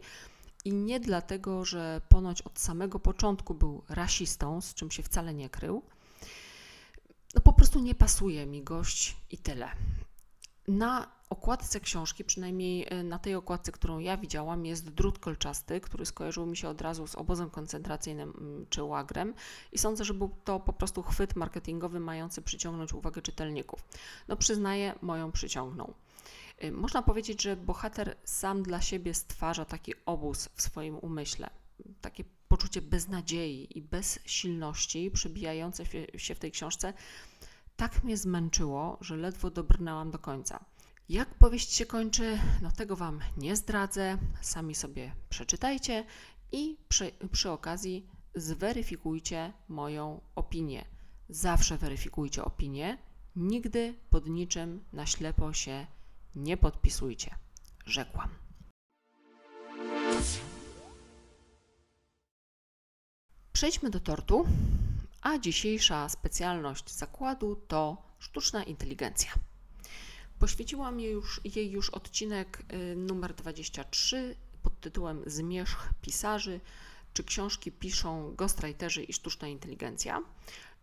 i 0.67 0.74
nie 0.74 1.00
dlatego, 1.00 1.65
że 1.65 2.01
ponoć 2.09 2.41
od 2.41 2.59
samego 2.59 3.00
początku 3.00 3.53
był 3.53 3.83
rasistą, 3.89 4.62
z 4.62 4.74
czym 4.74 4.91
się 4.91 5.03
wcale 5.03 5.33
nie 5.33 5.50
krył. 5.50 5.81
No 7.36 7.41
po 7.41 7.53
prostu 7.53 7.79
nie 7.79 7.95
pasuje 7.95 8.45
mi 8.45 8.63
gość 8.63 9.17
i 9.31 9.38
tyle. 9.38 9.69
Na 10.67 11.07
okładce 11.29 11.79
książki, 11.79 12.24
przynajmniej 12.24 12.86
e, 12.89 13.03
na 13.03 13.19
tej 13.19 13.36
okładce, 13.36 13.71
którą 13.71 14.00
ja 14.00 14.17
widziałam, 14.17 14.65
jest 14.65 14.89
drut 14.89 15.19
kolczasty, 15.19 15.81
który 15.81 16.05
skojarzył 16.05 16.45
mi 16.45 16.57
się 16.57 16.69
od 16.69 16.81
razu 16.81 17.07
z 17.07 17.15
obozem 17.15 17.50
koncentracyjnym 17.50 18.65
czy 18.69 18.83
łagrem 18.83 19.33
i 19.71 19.77
sądzę, 19.77 20.05
że 20.05 20.13
był 20.13 20.29
to 20.43 20.59
po 20.59 20.74
prostu 20.74 21.03
chwyt 21.03 21.36
marketingowy 21.36 22.00
mający 22.00 22.41
przyciągnąć 22.41 22.93
uwagę 22.93 23.21
czytelników. 23.21 23.83
No 24.27 24.36
przyznaję, 24.36 24.93
moją 25.01 25.31
przyciągnął. 25.31 25.93
Y, 26.64 26.72
można 26.72 27.02
powiedzieć, 27.02 27.42
że 27.42 27.56
bohater 27.56 28.18
sam 28.24 28.64
dla 28.64 28.82
siebie 28.82 29.14
stwarza 29.14 29.66
taki 29.66 29.94
obóz 30.06 30.50
w 30.56 30.62
swoim 30.62 30.96
umyśle, 30.96 31.50
takie 32.02 32.24
poczucie 32.48 32.82
beznadziei 32.82 33.78
i 33.78 33.82
bezsilności 33.82 35.12
przebijające 35.12 35.84
się 36.18 36.36
w 36.36 36.40
tej 36.40 36.52
książce 36.52 36.94
tak 37.76 38.04
mnie 38.04 38.18
zmęczyło, 38.18 38.98
że 39.02 39.18
ledwo 39.18 39.50
dobrnęłam 39.50 40.12
do 40.12 40.20
końca. 40.20 40.66
Jak 41.10 41.36
powieść 41.36 41.72
się 41.74 41.86
kończy, 41.86 42.40
no 42.62 42.72
tego 42.72 42.96
Wam 42.96 43.20
nie 43.38 43.56
zdradzę, 43.56 44.18
sami 44.42 44.76
sobie 44.76 45.16
przeczytajcie 45.30 46.06
i 46.52 46.78
przy, 46.90 47.12
przy 47.32 47.52
okazji 47.52 48.08
zweryfikujcie 48.36 49.54
moją 49.68 50.22
opinię. 50.36 50.86
Zawsze 51.30 51.78
weryfikujcie 51.78 52.44
opinię, 52.44 52.98
nigdy 53.36 53.94
pod 54.10 54.28
niczym 54.28 54.84
na 54.94 55.06
ślepo 55.06 55.54
się 55.54 55.88
nie 56.38 56.58
podpisujcie, 56.58 57.36
rzekłam. 57.86 58.29
Przejdźmy 63.53 63.89
do 63.89 64.00
tortu, 64.00 64.46
a 65.22 65.38
dzisiejsza 65.38 66.10
specjalność 66.10 66.91
zakładu 66.91 67.56
to 67.56 68.03
sztuczna 68.20 68.63
inteligencja. 68.63 69.32
Poświęciłam 70.39 71.00
jej 71.00 71.12
już, 71.13 71.41
jej 71.56 71.72
już 71.72 71.89
odcinek 71.89 72.63
y, 72.74 72.96
numer 72.96 73.34
23 73.34 74.36
pod 74.63 74.79
tytułem 74.79 75.24
Zmierzch 75.25 75.89
pisarzy, 76.01 76.60
czy 77.13 77.24
książki 77.24 77.72
piszą 77.72 78.36
ghostwriterzy 78.36 79.03
i 79.03 79.13
sztuczna 79.13 79.48
inteligencja. 79.48 80.24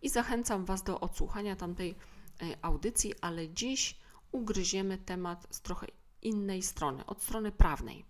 I 0.03 0.09
zachęcam 0.09 0.65
Was 0.65 0.83
do 0.83 1.01
odsłuchania 1.01 1.57
tamtej 1.57 1.95
y, 2.43 2.57
audycji, 2.63 3.15
ale 3.21 3.49
dziś 3.49 4.04
ugryziemy 4.35 4.99
temat 4.99 5.47
z 5.51 5.61
trochę 5.61 5.87
innej 6.23 6.63
strony, 6.63 7.07
od 7.07 7.23
strony 7.23 7.53
prawnej. 7.53 8.05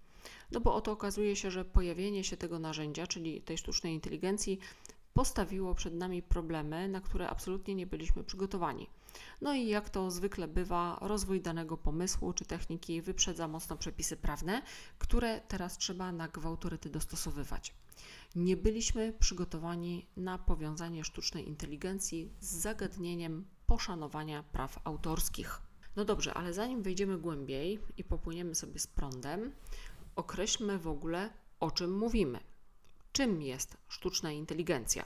No 0.52 0.60
bo 0.60 0.74
oto 0.74 0.92
okazuje 0.92 1.36
się, 1.36 1.50
że 1.50 1.64
pojawienie 1.64 2.24
się 2.24 2.36
tego 2.36 2.58
narzędzia, 2.58 3.06
czyli 3.06 3.42
tej 3.42 3.58
sztucznej 3.58 3.94
inteligencji, 3.94 4.58
postawiło 5.14 5.74
przed 5.74 5.94
nami 5.94 6.22
problemy, 6.22 6.88
na 6.88 7.00
które 7.00 7.28
absolutnie 7.28 7.74
nie 7.74 7.86
byliśmy 7.86 8.24
przygotowani. 8.24 8.86
No 9.40 9.54
i 9.54 9.66
jak 9.66 9.90
to 9.90 10.10
zwykle 10.10 10.48
bywa, 10.48 10.98
rozwój 11.00 11.40
danego 11.40 11.76
pomysłu 11.76 12.32
czy 12.32 12.44
techniki 12.44 13.02
wyprzedza 13.02 13.48
mocno 13.48 13.76
przepisy 13.76 14.16
prawne, 14.16 14.62
które 14.98 15.40
teraz 15.40 15.78
trzeba 15.78 16.12
na 16.12 16.28
gwałtoryty 16.28 16.90
dostosowywać. 16.90 17.74
Nie 18.34 18.56
byliśmy 18.56 19.12
przygotowani 19.12 20.06
na 20.16 20.38
powiązanie 20.38 21.04
sztucznej 21.04 21.48
inteligencji 21.48 22.30
z 22.40 22.46
zagadnieniem 22.46 23.44
poszanowania 23.66 24.42
praw 24.42 24.78
autorskich. 24.84 25.60
No 25.96 26.04
dobrze, 26.04 26.34
ale 26.34 26.52
zanim 26.52 26.82
wejdziemy 26.82 27.18
głębiej 27.18 27.78
i 27.96 28.04
popłyniemy 28.04 28.54
sobie 28.54 28.78
z 28.78 28.86
prądem, 28.86 29.52
określmy 30.16 30.78
w 30.78 30.88
ogóle, 30.88 31.30
o 31.60 31.70
czym 31.70 31.98
mówimy. 31.98 32.40
Czym 33.12 33.42
jest 33.42 33.76
sztuczna 33.88 34.32
inteligencja? 34.32 35.04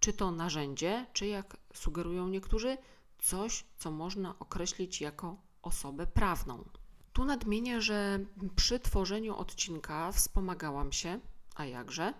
Czy 0.00 0.12
to 0.12 0.30
narzędzie, 0.30 1.06
czy 1.12 1.26
jak 1.26 1.56
sugerują 1.74 2.28
niektórzy, 2.28 2.78
coś, 3.18 3.64
co 3.78 3.90
można 3.90 4.38
określić 4.38 5.00
jako 5.00 5.36
osobę 5.62 6.06
prawną? 6.06 6.64
Tu 7.12 7.24
nadmienię, 7.24 7.80
że 7.80 8.18
przy 8.56 8.80
tworzeniu 8.80 9.36
odcinka 9.36 10.12
wspomagałam 10.12 10.92
się, 10.92 11.20
a 11.54 11.64
jakże, 11.64 12.14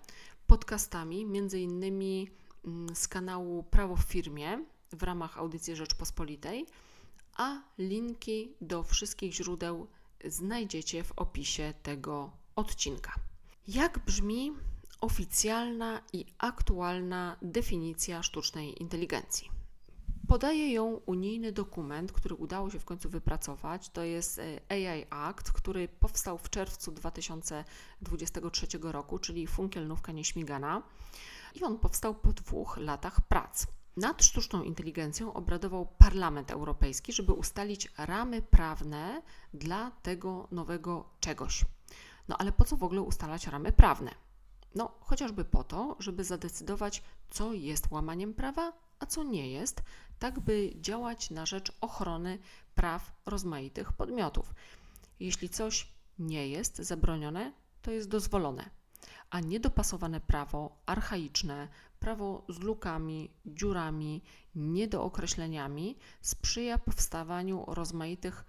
podcastami, 0.46 1.26
między 1.26 1.60
innymi 1.60 2.30
mm, 2.64 2.96
z 2.96 3.08
kanału 3.08 3.62
Prawo 3.62 3.96
w 3.96 4.02
firmie 4.02 4.64
w 4.92 5.02
ramach 5.02 5.38
audycji 5.38 5.76
Rzeczpospolitej 5.76 6.66
a 7.36 7.62
linki 7.78 8.54
do 8.60 8.82
wszystkich 8.82 9.34
źródeł 9.34 9.86
znajdziecie 10.24 11.04
w 11.04 11.12
opisie 11.16 11.74
tego 11.82 12.30
odcinka. 12.56 13.14
Jak 13.68 13.98
brzmi 13.98 14.52
oficjalna 15.00 16.00
i 16.12 16.26
aktualna 16.38 17.36
definicja 17.42 18.22
sztucznej 18.22 18.82
inteligencji? 18.82 19.50
Podaje 20.30 20.72
ją 20.72 21.00
unijny 21.06 21.52
dokument, 21.52 22.12
który 22.12 22.34
udało 22.34 22.70
się 22.70 22.78
w 22.78 22.84
końcu 22.84 23.08
wypracować. 23.08 23.88
To 23.88 24.02
jest 24.02 24.38
e, 24.38 24.60
AI 24.68 25.06
Act, 25.10 25.52
który 25.52 25.88
powstał 25.88 26.38
w 26.38 26.50
czerwcu 26.50 26.92
2023 26.92 28.66
roku, 28.82 29.18
czyli 29.18 29.46
funkielnówka 29.46 30.12
nieśmigana. 30.12 30.82
I 31.54 31.62
on 31.62 31.78
powstał 31.78 32.14
po 32.14 32.32
dwóch 32.32 32.76
latach 32.76 33.20
prac. 33.20 33.66
Nad 33.96 34.24
sztuczną 34.24 34.62
inteligencją 34.62 35.32
obradował 35.32 35.86
Parlament 35.98 36.50
Europejski, 36.50 37.12
żeby 37.12 37.32
ustalić 37.32 37.88
ramy 37.98 38.42
prawne 38.42 39.22
dla 39.54 39.90
tego 39.90 40.48
nowego 40.50 41.04
czegoś. 41.20 41.64
No 42.28 42.36
ale 42.38 42.52
po 42.52 42.64
co 42.64 42.76
w 42.76 42.84
ogóle 42.84 43.02
ustalać 43.02 43.46
ramy 43.46 43.72
prawne? 43.72 44.10
No, 44.74 44.94
chociażby 45.00 45.44
po 45.44 45.64
to, 45.64 45.96
żeby 45.98 46.24
zadecydować, 46.24 47.02
co 47.30 47.52
jest 47.52 47.90
łamaniem 47.90 48.34
prawa, 48.34 48.72
a 48.98 49.06
co 49.06 49.22
nie 49.24 49.50
jest, 49.50 49.82
tak 50.18 50.40
by 50.40 50.72
działać 50.76 51.30
na 51.30 51.46
rzecz 51.46 51.72
ochrony 51.80 52.38
praw 52.74 53.12
rozmaitych 53.26 53.92
podmiotów. 53.92 54.54
Jeśli 55.20 55.48
coś 55.48 55.92
nie 56.18 56.48
jest 56.48 56.76
zabronione, 56.76 57.52
to 57.82 57.90
jest 57.90 58.08
dozwolone, 58.08 58.70
a 59.30 59.40
niedopasowane 59.40 60.20
prawo, 60.20 60.76
archaiczne, 60.86 61.68
prawo 61.98 62.44
z 62.48 62.58
lukami, 62.58 63.30
dziurami, 63.46 64.22
niedookreśleniami 64.54 65.96
sprzyja 66.20 66.78
powstawaniu 66.78 67.64
rozmaitych 67.68 68.44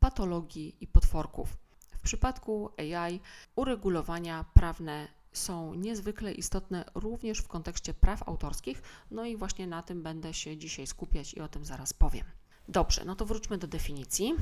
patologii 0.00 0.76
i 0.80 0.86
potworków. 0.86 1.56
W 1.90 2.00
przypadku 2.00 2.70
AI 2.78 3.20
uregulowania 3.56 4.44
prawne 4.54 5.08
są 5.32 5.74
niezwykle 5.74 6.32
istotne 6.32 6.84
również 6.94 7.38
w 7.38 7.48
kontekście 7.48 7.94
praw 7.94 8.28
autorskich, 8.28 8.82
no 9.10 9.24
i 9.24 9.36
właśnie 9.36 9.66
na 9.66 9.82
tym 9.82 10.02
będę 10.02 10.34
się 10.34 10.56
dzisiaj 10.56 10.86
skupiać 10.86 11.34
i 11.34 11.40
o 11.40 11.48
tym 11.48 11.64
zaraz 11.64 11.92
powiem. 11.92 12.39
Dobrze, 12.70 13.04
no 13.04 13.16
to 13.16 13.26
wróćmy 13.26 13.58
do 13.58 13.66
definicji. 13.66 14.34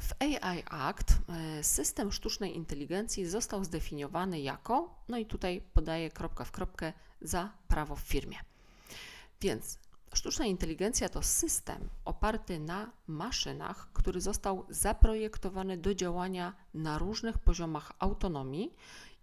W 0.00 0.12
AI 0.22 0.62
Act 0.70 1.18
e, 1.28 1.64
system 1.64 2.12
sztucznej 2.12 2.56
inteligencji 2.56 3.26
został 3.26 3.64
zdefiniowany 3.64 4.40
jako, 4.40 4.94
no 5.08 5.18
i 5.18 5.26
tutaj 5.26 5.62
podaję 5.74 6.10
kropka 6.10 6.44
w 6.44 6.50
kropkę, 6.50 6.92
za 7.20 7.52
prawo 7.68 7.96
w 7.96 8.00
firmie. 8.00 8.36
Więc 9.40 9.78
sztuczna 10.14 10.46
inteligencja 10.46 11.08
to 11.08 11.22
system 11.22 11.88
oparty 12.04 12.60
na 12.60 12.92
maszynach, 13.06 13.88
który 13.92 14.20
został 14.20 14.66
zaprojektowany 14.68 15.76
do 15.76 15.94
działania 15.94 16.54
na 16.74 16.98
różnych 16.98 17.38
poziomach 17.38 17.92
autonomii 17.98 18.74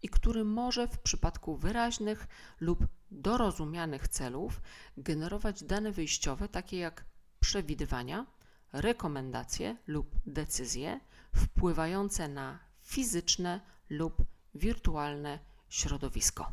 i 0.02 0.10
który 0.10 0.44
może 0.44 0.88
w 0.88 1.00
przypadku 1.00 1.56
wyraźnych 1.56 2.28
lub 2.60 2.88
dorozumianych 3.12 4.08
celów 4.08 4.62
generować 4.98 5.64
dane 5.64 5.92
wyjściowe, 5.92 6.50
takie 6.50 6.78
jak 6.78 7.06
przewidywania, 7.40 8.26
rekomendacje 8.74 9.78
lub 9.88 10.16
decyzje 10.26 11.00
wpływające 11.36 12.28
na 12.28 12.60
fizyczne 12.82 13.62
lub 13.90 14.18
wirtualne 14.56 15.40
środowisko. 15.70 16.52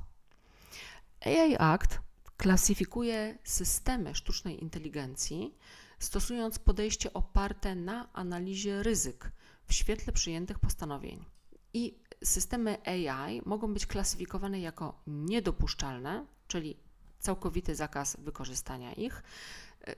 AI 1.20 1.56
Act 1.58 2.00
klasyfikuje 2.36 3.38
systemy 3.44 4.14
sztucznej 4.14 4.62
inteligencji, 4.62 5.54
stosując 5.98 6.58
podejście 6.58 7.12
oparte 7.12 7.74
na 7.74 8.12
analizie 8.12 8.82
ryzyk 8.82 9.32
w 9.66 9.74
świetle 9.74 10.12
przyjętych 10.12 10.58
postanowień. 10.58 11.24
I 11.74 11.98
systemy 12.24 12.78
AI 12.84 13.42
mogą 13.44 13.74
być 13.74 13.86
klasyfikowane 13.86 14.60
jako 14.60 15.02
niedopuszczalne, 15.06 16.26
czyli 16.48 16.76
całkowity 17.18 17.74
zakaz 17.74 18.16
wykorzystania 18.20 18.92
ich, 18.92 19.22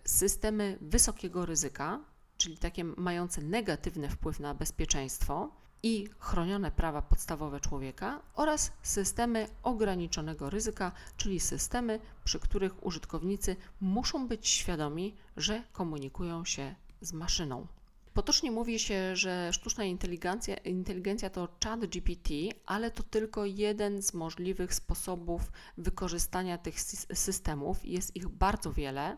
systemy 0.04 0.78
wysokiego 0.80 1.46
ryzyka, 1.46 2.00
czyli 2.42 2.58
takie 2.58 2.84
mające 2.84 3.42
negatywny 3.42 4.08
wpływ 4.08 4.40
na 4.40 4.54
bezpieczeństwo 4.54 5.50
i 5.82 6.08
chronione 6.18 6.70
prawa 6.70 7.02
podstawowe 7.02 7.60
człowieka 7.60 8.22
oraz 8.34 8.72
systemy 8.82 9.48
ograniczonego 9.62 10.50
ryzyka, 10.50 10.92
czyli 11.16 11.40
systemy, 11.40 12.00
przy 12.24 12.40
których 12.40 12.86
użytkownicy 12.86 13.56
muszą 13.80 14.28
być 14.28 14.48
świadomi, 14.48 15.14
że 15.36 15.62
komunikują 15.72 16.44
się 16.44 16.74
z 17.00 17.12
maszyną. 17.12 17.66
Potocznie 18.14 18.50
mówi 18.50 18.78
się, 18.78 19.16
że 19.16 19.52
sztuczna 19.52 19.84
inteligencja, 19.84 20.56
inteligencja 20.56 21.30
to 21.30 21.48
chat 21.64 21.86
GPT, 21.86 22.34
ale 22.66 22.90
to 22.90 23.02
tylko 23.02 23.44
jeden 23.44 24.02
z 24.02 24.14
możliwych 24.14 24.74
sposobów 24.74 25.52
wykorzystania 25.78 26.58
tych 26.58 26.80
systemów. 27.14 27.84
Jest 27.84 28.16
ich 28.16 28.28
bardzo 28.28 28.72
wiele 28.72 29.16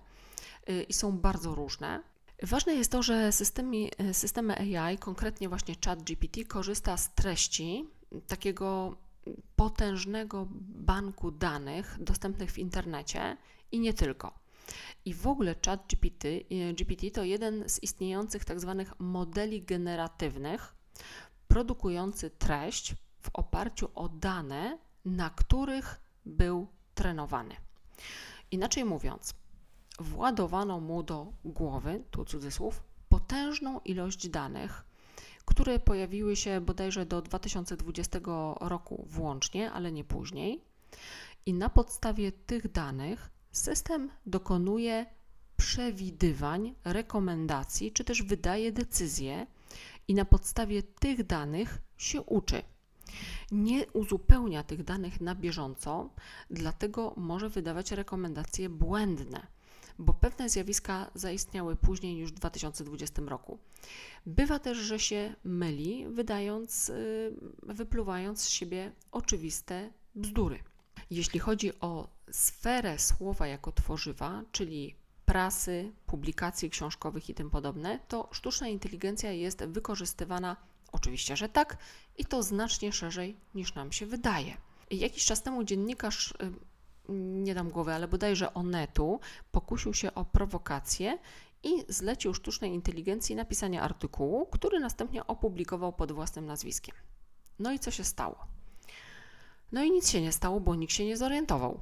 y, 0.68 0.82
i 0.82 0.92
są 0.92 1.18
bardzo 1.18 1.54
różne. 1.54 2.13
Ważne 2.42 2.74
jest 2.74 2.92
to, 2.92 3.02
że 3.02 3.32
systemy, 3.32 3.88
systemy 4.12 4.78
AI, 4.78 4.98
konkretnie 4.98 5.48
właśnie 5.48 5.74
ChatGPT, 5.84 6.44
korzysta 6.48 6.96
z 6.96 7.14
treści 7.14 7.88
takiego 8.26 8.96
potężnego 9.56 10.46
banku 10.60 11.30
danych 11.30 11.96
dostępnych 12.00 12.52
w 12.52 12.58
internecie 12.58 13.36
i 13.72 13.80
nie 13.80 13.94
tylko. 13.94 14.38
I 15.04 15.14
w 15.14 15.26
ogóle 15.26 15.54
ChatGPT 15.66 16.28
GPT 16.74 17.10
to 17.10 17.24
jeden 17.24 17.68
z 17.68 17.82
istniejących 17.82 18.44
tak 18.44 18.60
zwanych 18.60 19.00
modeli 19.00 19.62
generatywnych, 19.62 20.74
produkujący 21.48 22.30
treść 22.30 22.94
w 23.22 23.30
oparciu 23.32 23.88
o 23.94 24.08
dane, 24.08 24.78
na 25.04 25.30
których 25.30 26.00
był 26.26 26.66
trenowany. 26.94 27.56
Inaczej 28.50 28.84
mówiąc, 28.84 29.34
władowano 29.98 30.80
mu 30.80 31.02
do 31.02 31.32
głowy, 31.44 32.04
tu 32.10 32.24
cudzysłów, 32.24 32.82
potężną 33.08 33.80
ilość 33.80 34.28
danych, 34.28 34.84
które 35.44 35.78
pojawiły 35.78 36.36
się 36.36 36.60
bodajże 36.60 37.06
do 37.06 37.22
2020 37.22 38.18
roku 38.60 39.06
włącznie, 39.10 39.72
ale 39.72 39.92
nie 39.92 40.04
później. 40.04 40.60
I 41.46 41.54
na 41.54 41.68
podstawie 41.68 42.32
tych 42.32 42.72
danych 42.72 43.30
system 43.52 44.10
dokonuje 44.26 45.06
przewidywań, 45.56 46.74
rekomendacji, 46.84 47.92
czy 47.92 48.04
też 48.04 48.22
wydaje 48.22 48.72
decyzje, 48.72 49.46
i 50.08 50.14
na 50.14 50.24
podstawie 50.24 50.82
tych 50.82 51.26
danych 51.26 51.78
się 51.96 52.22
uczy. 52.22 52.62
Nie 53.52 53.86
uzupełnia 53.92 54.62
tych 54.62 54.84
danych 54.84 55.20
na 55.20 55.34
bieżąco, 55.34 56.10
dlatego 56.50 57.14
może 57.16 57.48
wydawać 57.48 57.92
rekomendacje 57.92 58.68
błędne 58.68 59.46
bo 59.98 60.14
pewne 60.14 60.48
zjawiska 60.48 61.10
zaistniały 61.14 61.76
później 61.76 62.14
niż 62.14 62.30
w 62.30 62.34
2020 62.34 63.22
roku. 63.26 63.58
Bywa 64.26 64.58
też, 64.58 64.78
że 64.78 64.98
się 64.98 65.34
myli, 65.44 66.06
wydając, 66.08 66.88
y, 66.88 67.34
wypluwając 67.62 68.42
z 68.42 68.48
siebie 68.48 68.92
oczywiste 69.12 69.90
bzdury. 70.14 70.58
Jeśli 71.10 71.40
chodzi 71.40 71.80
o 71.80 72.08
sferę 72.30 72.98
słowa 72.98 73.46
jako 73.46 73.72
tworzywa, 73.72 74.42
czyli 74.52 74.94
prasy, 75.24 75.92
publikacji 76.06 76.70
książkowych 76.70 77.30
i 77.30 77.34
tym 77.34 77.50
podobne, 77.50 77.98
to 78.08 78.28
sztuczna 78.32 78.68
inteligencja 78.68 79.32
jest 79.32 79.64
wykorzystywana, 79.64 80.56
oczywiście, 80.92 81.36
że 81.36 81.48
tak, 81.48 81.76
i 82.18 82.24
to 82.24 82.42
znacznie 82.42 82.92
szerzej 82.92 83.36
niż 83.54 83.74
nam 83.74 83.92
się 83.92 84.06
wydaje. 84.06 84.56
Jakiś 84.90 85.24
czas 85.24 85.42
temu 85.42 85.64
dziennikarz 85.64 86.30
y, 86.30 86.34
nie 87.08 87.54
dam 87.54 87.70
głowy, 87.70 87.94
ale 87.94 88.08
bodajże 88.08 88.54
Onetu 88.54 89.20
pokusił 89.52 89.94
się 89.94 90.14
o 90.14 90.24
prowokację 90.24 91.18
i 91.62 91.84
zlecił 91.88 92.34
sztucznej 92.34 92.70
inteligencji 92.70 93.36
napisanie 93.36 93.82
artykułu, 93.82 94.46
który 94.46 94.80
następnie 94.80 95.26
opublikował 95.26 95.92
pod 95.92 96.12
własnym 96.12 96.46
nazwiskiem. 96.46 96.94
No 97.58 97.72
i 97.72 97.78
co 97.78 97.90
się 97.90 98.04
stało? 98.04 98.46
No 99.72 99.84
i 99.84 99.90
nic 99.90 100.10
się 100.10 100.20
nie 100.20 100.32
stało, 100.32 100.60
bo 100.60 100.74
nikt 100.74 100.92
się 100.92 101.04
nie 101.04 101.16
zorientował. 101.16 101.80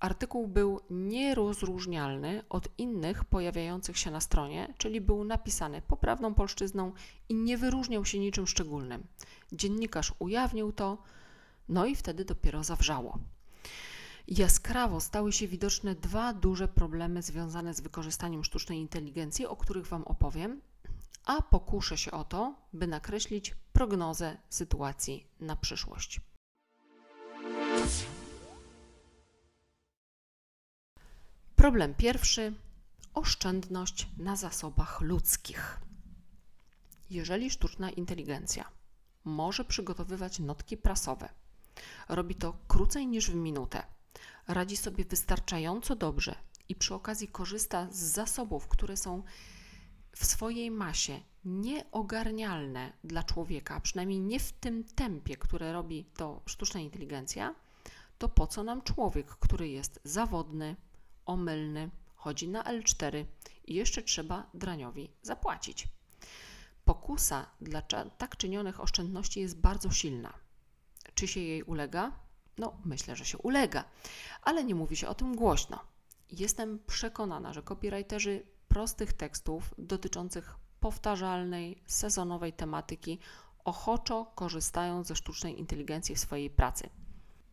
Artykuł 0.00 0.46
był 0.48 0.80
nierozróżnialny 0.90 2.42
od 2.48 2.68
innych 2.78 3.24
pojawiających 3.24 3.98
się 3.98 4.10
na 4.10 4.20
stronie, 4.20 4.74
czyli 4.78 5.00
był 5.00 5.24
napisany 5.24 5.82
poprawną 5.82 6.34
polszczyzną 6.34 6.92
i 7.28 7.34
nie 7.34 7.58
wyróżniał 7.58 8.04
się 8.04 8.18
niczym 8.18 8.46
szczególnym. 8.46 9.06
Dziennikarz 9.52 10.12
ujawnił 10.18 10.72
to, 10.72 10.98
no 11.68 11.86
i 11.86 11.96
wtedy 11.96 12.24
dopiero 12.24 12.64
zawrzało. 12.64 13.18
Jaskrawo 14.28 15.00
stały 15.00 15.32
się 15.32 15.48
widoczne 15.48 15.94
dwa 15.94 16.32
duże 16.32 16.68
problemy 16.68 17.22
związane 17.22 17.74
z 17.74 17.80
wykorzystaniem 17.80 18.44
sztucznej 18.44 18.78
inteligencji, 18.78 19.46
o 19.46 19.56
których 19.56 19.86
Wam 19.86 20.04
opowiem, 20.04 20.60
a 21.24 21.42
pokuszę 21.42 21.98
się 21.98 22.10
o 22.10 22.24
to, 22.24 22.54
by 22.72 22.86
nakreślić 22.86 23.54
prognozę 23.72 24.36
sytuacji 24.48 25.26
na 25.40 25.56
przyszłość. 25.56 26.20
Problem 31.56 31.94
pierwszy 31.94 32.54
oszczędność 33.14 34.08
na 34.18 34.36
zasobach 34.36 35.00
ludzkich. 35.00 35.80
Jeżeli 37.10 37.50
sztuczna 37.50 37.90
inteligencja 37.90 38.70
może 39.24 39.64
przygotowywać 39.64 40.38
notki 40.38 40.76
prasowe, 40.76 41.28
robi 42.08 42.34
to 42.34 42.56
krócej 42.68 43.06
niż 43.06 43.30
w 43.30 43.34
minutę, 43.34 43.95
radzi 44.48 44.76
sobie 44.76 45.04
wystarczająco 45.04 45.96
dobrze 45.96 46.34
i 46.68 46.74
przy 46.74 46.94
okazji 46.94 47.28
korzysta 47.28 47.88
z 47.90 47.96
zasobów, 47.96 48.68
które 48.68 48.96
są 48.96 49.22
w 50.16 50.24
swojej 50.24 50.70
masie 50.70 51.20
nieogarnialne 51.44 52.92
dla 53.04 53.22
człowieka, 53.22 53.80
przynajmniej 53.80 54.20
nie 54.20 54.40
w 54.40 54.52
tym 54.52 54.84
tempie, 54.84 55.36
które 55.36 55.72
robi 55.72 56.04
to 56.04 56.42
sztuczna 56.46 56.80
inteligencja, 56.80 57.54
to 58.18 58.28
po 58.28 58.46
co 58.46 58.64
nam 58.64 58.82
człowiek, 58.82 59.26
który 59.26 59.68
jest 59.68 60.00
zawodny, 60.04 60.76
omylny, 61.26 61.90
chodzi 62.14 62.48
na 62.48 62.62
L4 62.62 63.24
i 63.64 63.74
jeszcze 63.74 64.02
trzeba 64.02 64.50
draniowi 64.54 65.10
zapłacić. 65.22 65.88
Pokusa 66.84 67.46
dla 67.60 67.82
tak 68.18 68.36
czynionych 68.36 68.80
oszczędności 68.80 69.40
jest 69.40 69.60
bardzo 69.60 69.90
silna. 69.90 70.32
Czy 71.14 71.28
się 71.28 71.40
jej 71.40 71.62
ulega? 71.62 72.12
No, 72.58 72.76
myślę, 72.84 73.16
że 73.16 73.24
się 73.24 73.38
ulega, 73.38 73.84
ale 74.42 74.64
nie 74.64 74.74
mówi 74.74 74.96
się 74.96 75.08
o 75.08 75.14
tym 75.14 75.36
głośno. 75.36 75.80
Jestem 76.30 76.78
przekonana, 76.86 77.52
że 77.52 77.62
copywriterzy 77.62 78.46
prostych 78.68 79.12
tekstów 79.12 79.74
dotyczących 79.78 80.54
powtarzalnej, 80.80 81.82
sezonowej 81.86 82.52
tematyki 82.52 83.18
ochoczo 83.64 84.32
korzystają 84.34 85.04
ze 85.04 85.16
sztucznej 85.16 85.58
inteligencji 85.58 86.14
w 86.14 86.20
swojej 86.20 86.50
pracy. 86.50 86.90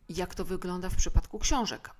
Jak 0.08 0.34
to 0.34 0.44
wygląda 0.44 0.90
w 0.90 0.96
przypadku 0.96 1.38
książek? 1.38 1.90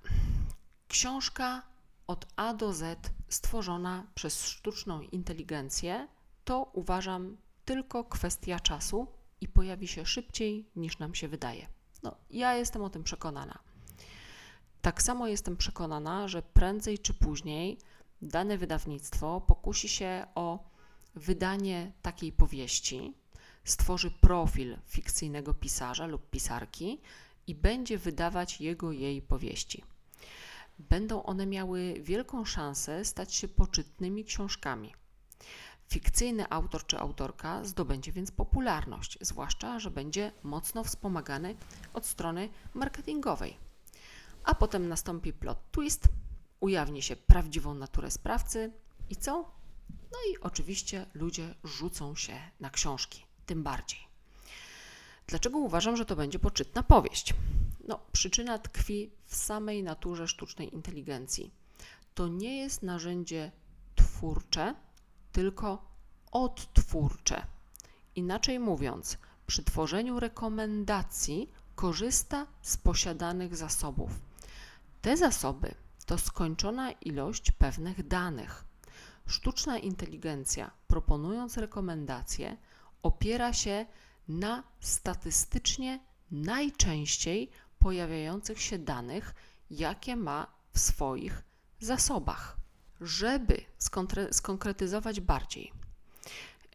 Książka 0.87 1.61
od 2.07 2.25
A 2.35 2.53
do 2.53 2.73
Z 2.73 3.09
stworzona 3.29 4.03
przez 4.15 4.47
sztuczną 4.47 5.01
inteligencję 5.01 6.07
to 6.43 6.69
uważam 6.73 7.37
tylko 7.65 8.03
kwestia 8.03 8.59
czasu 8.59 9.07
i 9.41 9.47
pojawi 9.47 9.87
się 9.87 10.05
szybciej 10.05 10.69
niż 10.75 10.99
nam 10.99 11.15
się 11.15 11.27
wydaje. 11.27 11.67
No, 12.05 12.15
ja 12.29 12.55
jestem 12.55 12.83
o 12.83 12.89
tym 12.89 13.03
przekonana. 13.03 13.59
Tak 14.81 15.01
samo 15.01 15.27
jestem 15.27 15.57
przekonana, 15.57 16.27
że 16.27 16.41
prędzej 16.41 16.99
czy 16.99 17.13
później 17.13 17.77
dane 18.21 18.57
wydawnictwo 18.57 19.41
pokusi 19.41 19.89
się 19.89 20.27
o 20.35 20.59
wydanie 21.15 21.91
takiej 22.01 22.31
powieści, 22.31 23.13
stworzy 23.63 24.11
profil 24.11 24.77
fikcyjnego 24.87 25.53
pisarza 25.53 26.05
lub 26.07 26.29
pisarki 26.29 27.01
i 27.47 27.55
będzie 27.55 27.97
wydawać 27.97 28.61
jego 28.61 28.91
jej 28.91 29.21
powieści. 29.21 29.83
Będą 30.79 31.23
one 31.23 31.45
miały 31.45 31.93
wielką 32.01 32.45
szansę 32.45 33.05
stać 33.05 33.33
się 33.33 33.47
poczytnymi 33.47 34.25
książkami. 34.25 34.93
Fikcyjny 35.87 36.49
autor 36.49 36.85
czy 36.85 36.99
autorka 36.99 37.63
zdobędzie 37.63 38.11
więc 38.11 38.31
popularność, 38.31 39.17
zwłaszcza, 39.21 39.79
że 39.79 39.91
będzie 39.91 40.31
mocno 40.43 40.83
wspomagany 40.83 41.55
od 41.93 42.05
strony 42.05 42.49
marketingowej. 42.73 43.57
A 44.43 44.55
potem 44.55 44.87
nastąpi 44.87 45.33
plot 45.33 45.71
twist, 45.71 46.09
ujawni 46.59 47.01
się 47.01 47.15
prawdziwą 47.15 47.73
naturę 47.73 48.11
sprawcy 48.11 48.71
i 49.09 49.15
co? 49.15 49.51
No 49.89 50.17
i 50.31 50.37
oczywiście 50.41 51.05
ludzie 51.13 51.55
rzucą 51.63 52.15
się 52.15 52.39
na 52.59 52.69
książki, 52.69 53.25
tym 53.45 53.63
bardziej. 53.63 53.99
Dlaczego 55.27 55.57
uważam, 55.57 55.97
że 55.97 56.05
to 56.05 56.15
będzie 56.15 56.39
poczytna 56.39 56.83
powieść? 56.83 57.33
No, 57.87 57.99
przyczyna 58.11 58.59
tkwi 58.59 59.11
w 59.25 59.35
samej 59.35 59.83
naturze 59.83 60.27
sztucznej 60.27 60.73
inteligencji. 60.73 61.51
To 62.13 62.27
nie 62.27 62.57
jest 62.57 62.83
narzędzie 62.83 63.51
twórcze, 63.95 64.75
tylko 65.35 65.85
odtwórcze. 66.31 67.47
Inaczej 68.15 68.59
mówiąc, 68.59 69.17
przy 69.47 69.63
tworzeniu 69.63 70.19
rekomendacji 70.19 71.49
korzysta 71.75 72.47
z 72.61 72.77
posiadanych 72.77 73.55
zasobów. 73.55 74.11
Te 75.01 75.17
zasoby 75.17 75.75
to 76.05 76.17
skończona 76.17 76.91
ilość 76.91 77.51
pewnych 77.51 78.07
danych. 78.07 78.65
Sztuczna 79.27 79.77
inteligencja, 79.77 80.71
proponując 80.87 81.57
rekomendacje, 81.57 82.57
opiera 83.03 83.53
się 83.53 83.85
na 84.27 84.63
statystycznie 84.79 85.99
najczęściej 86.31 87.49
pojawiających 87.79 88.61
się 88.61 88.79
danych, 88.79 89.35
jakie 89.69 90.15
ma 90.15 90.47
w 90.73 90.79
swoich 90.79 91.43
zasobach. 91.79 92.64
Żeby 93.01 93.61
skonkretyzować 94.31 95.21
bardziej, 95.21 95.71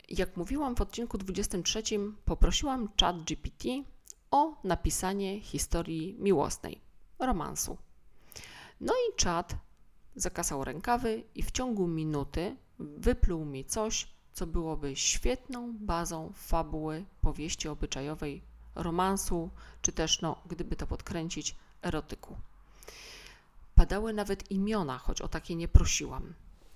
jak 0.09 0.37
mówiłam 0.37 0.77
w 0.77 0.81
odcinku 0.81 1.19
23, 1.19 1.83
poprosiłam 2.25 2.89
ChatGPT 3.01 3.65
o 4.31 4.61
napisanie 4.65 5.41
historii 5.41 6.17
miłosnej, 6.19 6.81
romansu. 7.19 7.79
No 8.81 8.93
i 8.93 9.17
czat 9.17 9.57
zakasał 10.17 10.65
rękawy 10.65 11.23
i 11.35 11.43
w 11.43 11.51
ciągu 11.51 11.87
minuty 11.87 12.57
wypluł 12.79 13.45
mi 13.45 13.65
coś, 13.65 14.09
co 14.33 14.47
byłoby 14.47 14.97
świetną 14.97 15.73
bazą 15.79 16.33
fabuły 16.35 17.05
powieści 17.21 17.69
obyczajowej, 17.69 18.43
romansu, 18.75 19.51
czy 19.83 19.93
też, 19.93 20.21
no, 20.21 20.43
gdyby 20.47 20.77
to 20.77 20.87
podkręcić, 20.87 21.57
erotyku. 21.83 22.37
Padały 23.81 24.13
nawet 24.13 24.51
imiona, 24.51 24.99
choć 24.99 25.23
o 25.23 25.29
takie 25.29 25.57
nie 25.57 25.69
prosiłam. 25.69 26.35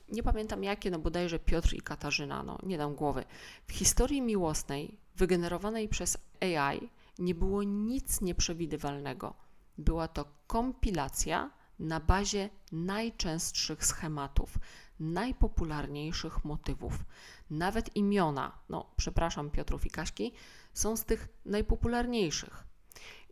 Nie 0.08 0.22
pamiętam 0.22 0.64
jakie, 0.64 0.90
no 0.90 0.98
bodajże 0.98 1.38
Piotr 1.38 1.74
i 1.74 1.80
Katarzyna, 1.80 2.42
no 2.42 2.58
nie 2.62 2.78
dam 2.78 2.94
głowy. 2.94 3.24
W 3.66 3.72
historii 3.72 4.22
miłosnej, 4.22 4.98
wygenerowanej 5.16 5.88
przez 5.88 6.18
AI, 6.40 6.90
nie 7.18 7.34
było 7.34 7.62
nic 7.62 8.20
nieprzewidywalnego. 8.20 9.34
Była 9.78 10.08
to 10.08 10.24
kompilacja 10.46 11.50
na 11.78 12.00
bazie 12.00 12.50
najczęstszych 12.72 13.86
schematów, 13.86 14.58
najpopularniejszych 15.00 16.44
motywów. 16.44 17.04
Nawet 17.50 17.96
imiona, 17.96 18.58
no 18.68 18.90
przepraszam 18.96 19.50
Piotrów 19.50 19.86
i 19.86 19.90
Kaśki, 19.90 20.32
są 20.72 20.96
z 20.96 21.04
tych 21.04 21.28
najpopularniejszych. 21.44 22.64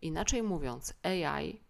Inaczej 0.02 0.42
mówiąc, 0.42 0.94
AI 1.02 1.60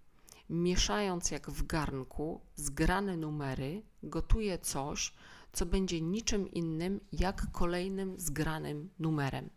mieszając 0.53 1.31
jak 1.31 1.51
w 1.51 1.67
garnku 1.67 2.41
zgrane 2.55 3.17
numery, 3.17 3.83
gotuje 4.03 4.59
coś, 4.59 5.13
co 5.53 5.67
będzie 5.67 6.01
niczym 6.01 6.53
innym 6.53 7.01
jak 7.13 7.53
kolejnym 7.53 8.21
zgranym 8.21 8.91
numerem. 8.99 9.51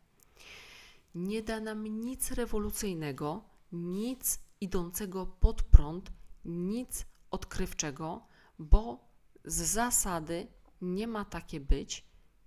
Nie 1.15 1.43
da 1.43 1.59
nam 1.59 1.87
nic 1.87 2.31
rewolucyjnego, 2.31 3.43
nic 3.71 4.39
idącego 4.61 5.25
pod 5.25 5.63
prąd, 5.63 6.11
nic 6.45 7.05
odkrywczego, 7.31 8.27
bo 8.59 9.09
z 9.45 9.55
zasady 9.55 10.47
nie 10.81 11.07
ma 11.07 11.25
takie 11.25 11.59
być 11.59 12.05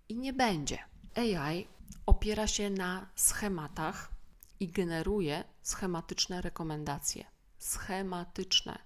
i 0.08 0.18
nie 0.18 0.32
będzie. 0.32 0.78
AI 1.14 1.66
opiera 2.06 2.46
się 2.46 2.70
na 2.70 3.10
schematach 3.14 4.10
i 4.60 4.68
generuje 4.68 5.44
schematyczne 5.62 6.42
rekomendacje. 6.42 7.37
Schematyczne. 7.58 8.78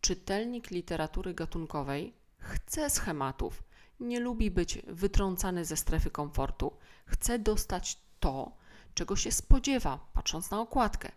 Czytelnik 0.00 0.70
literatury 0.70 1.34
gatunkowej 1.34 2.14
chce 2.38 2.90
schematów, 2.90 3.62
nie 4.00 4.20
lubi 4.20 4.50
być 4.50 4.78
wytrącany 4.86 5.64
ze 5.64 5.76
strefy 5.76 6.10
komfortu, 6.10 6.76
chce 7.06 7.38
dostać 7.38 7.98
to, 8.20 8.56
czego 8.94 9.16
się 9.16 9.32
spodziewa, 9.32 9.98
patrząc 10.12 10.50
na 10.50 10.60
okładkę. 10.60 11.12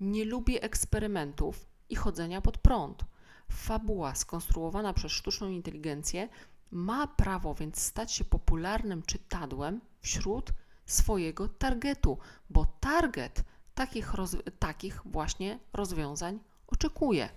Nie 0.00 0.24
lubi 0.24 0.64
eksperymentów 0.64 1.66
i 1.88 1.96
chodzenia 1.96 2.40
pod 2.40 2.58
prąd. 2.58 3.04
Fabuła 3.50 4.14
skonstruowana 4.14 4.92
przez 4.92 5.12
sztuczną 5.12 5.48
inteligencję 5.48 6.28
ma 6.70 7.06
prawo 7.06 7.54
więc 7.54 7.82
stać 7.82 8.12
się 8.12 8.24
popularnym 8.24 9.02
czytadłem 9.02 9.80
wśród 10.00 10.50
swojego 10.86 11.48
targetu, 11.48 12.18
bo 12.50 12.66
target 12.80 13.44
takich, 13.74 14.12
takich 14.58 15.00
właśnie 15.04 15.58
rozwiązań 15.72 16.38
oczekuje. 16.66 17.28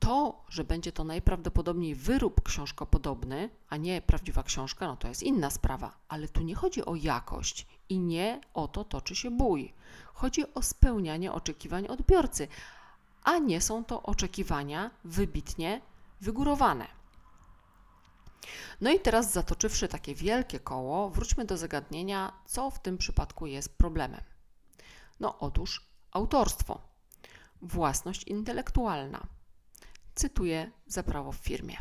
To, 0.00 0.44
że 0.48 0.64
będzie 0.64 0.92
to 0.92 1.04
najprawdopodobniej 1.04 1.94
wyrób 1.94 2.42
książkopodobny, 2.42 3.50
a 3.68 3.76
nie 3.76 4.02
prawdziwa 4.02 4.42
książka, 4.42 4.86
no 4.86 4.96
to 4.96 5.08
jest 5.08 5.22
inna 5.22 5.50
sprawa, 5.50 5.96
ale 6.08 6.28
tu 6.28 6.42
nie 6.42 6.54
chodzi 6.54 6.84
o 6.84 6.94
jakość 6.94 7.66
i 7.88 7.98
nie 7.98 8.40
o 8.54 8.68
to 8.68 8.84
toczy 8.84 9.16
się 9.16 9.30
bój. 9.30 9.72
Chodzi 10.14 10.54
o 10.54 10.62
spełnianie 10.62 11.32
oczekiwań 11.32 11.86
odbiorcy, 11.86 12.48
a 13.24 13.38
nie 13.38 13.60
są 13.60 13.84
to 13.84 14.02
oczekiwania 14.02 14.90
wybitnie 15.04 15.80
wygórowane. 16.20 16.86
No 18.80 18.90
i 18.90 19.00
teraz 19.00 19.32
zatoczywszy 19.32 19.88
takie 19.88 20.14
wielkie 20.14 20.60
koło, 20.60 21.10
wróćmy 21.10 21.44
do 21.44 21.56
zagadnienia, 21.56 22.32
co 22.46 22.70
w 22.70 22.78
tym 22.78 22.98
przypadku 22.98 23.46
jest 23.46 23.78
problemem. 23.78 24.20
No 25.20 25.38
otóż 25.38 25.86
autorstwo, 26.10 26.80
własność 27.62 28.24
intelektualna. 28.24 29.26
Cytuję 30.14 30.70
za 30.86 31.02
prawo 31.02 31.32
w 31.32 31.36
firmie. 31.36 31.76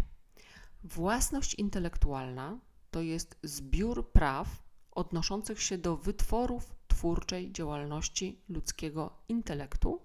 Własność 0.84 1.54
intelektualna 1.54 2.60
to 2.92 3.02
jest 3.02 3.40
zbiór 3.44 4.12
praw 4.12 4.48
odnoszących 4.92 5.62
się 5.62 5.78
do 5.78 5.98
wytworów 5.98 6.76
twórczej 6.88 7.52
działalności 7.52 8.42
ludzkiego 8.50 9.14
intelektu, 9.28 10.02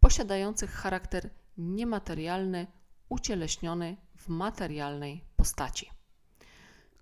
posiadających 0.00 0.70
charakter 0.70 1.30
niematerialny, 1.58 2.66
ucieleśniony 3.08 3.96
w 4.16 4.28
materialnej 4.28 5.24
postaci. 5.36 5.90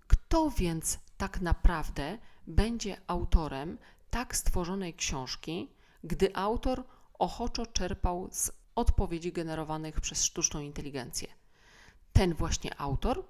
Kto 0.07 0.49
więc 0.49 0.99
tak 1.17 1.41
naprawdę 1.41 2.17
będzie 2.47 3.01
autorem 3.07 3.77
tak 4.11 4.35
stworzonej 4.35 4.93
książki, 4.93 5.69
gdy 6.03 6.35
autor 6.35 6.83
ochoczo 7.13 7.65
czerpał 7.65 8.27
z 8.31 8.51
odpowiedzi 8.75 9.31
generowanych 9.31 10.01
przez 10.01 10.23
sztuczną 10.23 10.59
inteligencję? 10.59 11.27
Ten 12.13 12.33
właśnie 12.33 12.79
autor, 12.79 13.23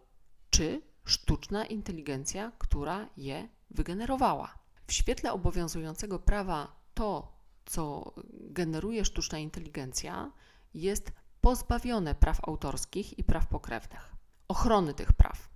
czy 0.49 0.81
sztuczna 1.05 1.65
inteligencja, 1.65 2.51
która 2.57 3.09
je 3.17 3.47
wygenerowała? 3.69 4.57
W 4.87 4.93
świetle 4.93 5.33
obowiązującego 5.33 6.19
prawa 6.19 6.75
to, 6.93 7.37
co 7.65 8.13
generuje 8.31 9.05
sztuczna 9.05 9.39
inteligencja, 9.39 10.31
jest 10.73 11.11
pozbawione 11.41 12.15
praw 12.15 12.47
autorskich 12.47 13.19
i 13.19 13.23
praw 13.23 13.47
pokrewnych, 13.47 14.15
ochrony 14.47 14.93
tych 14.93 15.13
praw. 15.13 15.49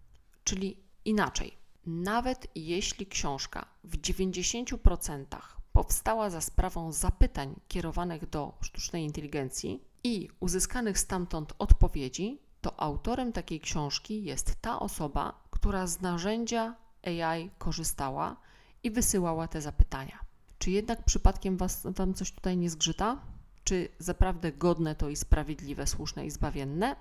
Czyli 0.43 0.83
inaczej, 1.05 1.57
nawet 1.85 2.47
jeśli 2.55 3.07
książka 3.07 3.65
w 3.83 3.97
90% 3.97 5.25
powstała 5.73 6.29
za 6.29 6.41
sprawą 6.41 6.91
zapytań 6.91 7.55
kierowanych 7.67 8.29
do 8.29 8.53
sztucznej 8.61 9.03
inteligencji 9.03 9.83
i 10.03 10.29
uzyskanych 10.39 10.99
stamtąd 10.99 11.53
odpowiedzi, 11.59 12.39
to 12.61 12.79
autorem 12.79 13.31
takiej 13.31 13.59
książki 13.59 14.23
jest 14.23 14.61
ta 14.61 14.79
osoba, 14.79 15.43
która 15.51 15.87
z 15.87 16.01
narzędzia 16.01 16.75
AI 17.03 17.49
korzystała 17.57 18.35
i 18.83 18.91
wysyłała 18.91 19.47
te 19.47 19.61
zapytania. 19.61 20.19
Czy 20.59 20.71
jednak 20.71 21.03
przypadkiem 21.03 21.57
was, 21.57 21.87
Wam 21.95 22.13
coś 22.13 22.31
tutaj 22.31 22.57
nie 22.57 22.69
zgrzyta? 22.69 23.21
Czy 23.63 23.89
zaprawdę 23.99 24.51
godne 24.51 24.95
to 24.95 25.09
i 25.09 25.15
sprawiedliwe, 25.15 25.87
słuszne 25.87 26.25
i 26.25 26.31
zbawienne? 26.31 26.95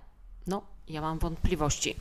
No, 0.46 0.62
ja 0.88 1.00
mam 1.00 1.18
wątpliwości. 1.18 1.96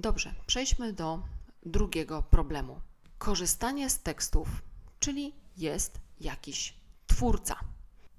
Dobrze, 0.00 0.34
przejdźmy 0.46 0.92
do 0.92 1.22
drugiego 1.66 2.22
problemu. 2.22 2.80
Korzystanie 3.18 3.90
z 3.90 3.98
tekstów, 3.98 4.48
czyli 5.00 5.34
jest 5.56 6.00
jakiś 6.20 6.74
twórca. 7.06 7.56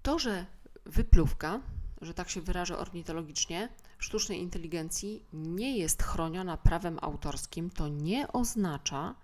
To, 0.02 0.20
że 0.20 0.46
wypluwka, 0.86 1.62
że 2.02 2.14
tak 2.14 2.30
się 2.30 2.42
wyrażę 2.42 2.78
ornitologicznie, 2.78 3.70
sztucznej 3.98 4.40
inteligencji 4.40 5.26
nie 5.34 5.78
jest 5.78 6.04
chroniona 6.04 6.58
prawem 6.58 7.00
autorskim, 7.02 7.70
to 7.70 7.88
nie 7.88 8.28
oznacza, 8.28 9.16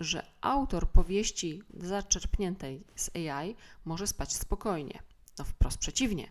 że 0.00 0.26
autor 0.40 0.88
powieści 0.88 1.62
zaczerpniętej 1.80 2.84
z 2.94 3.10
AI 3.16 3.56
może 3.84 4.06
spać 4.06 4.32
spokojnie. 4.32 5.02
No 5.38 5.44
wprost 5.44 5.78
przeciwnie, 5.78 6.30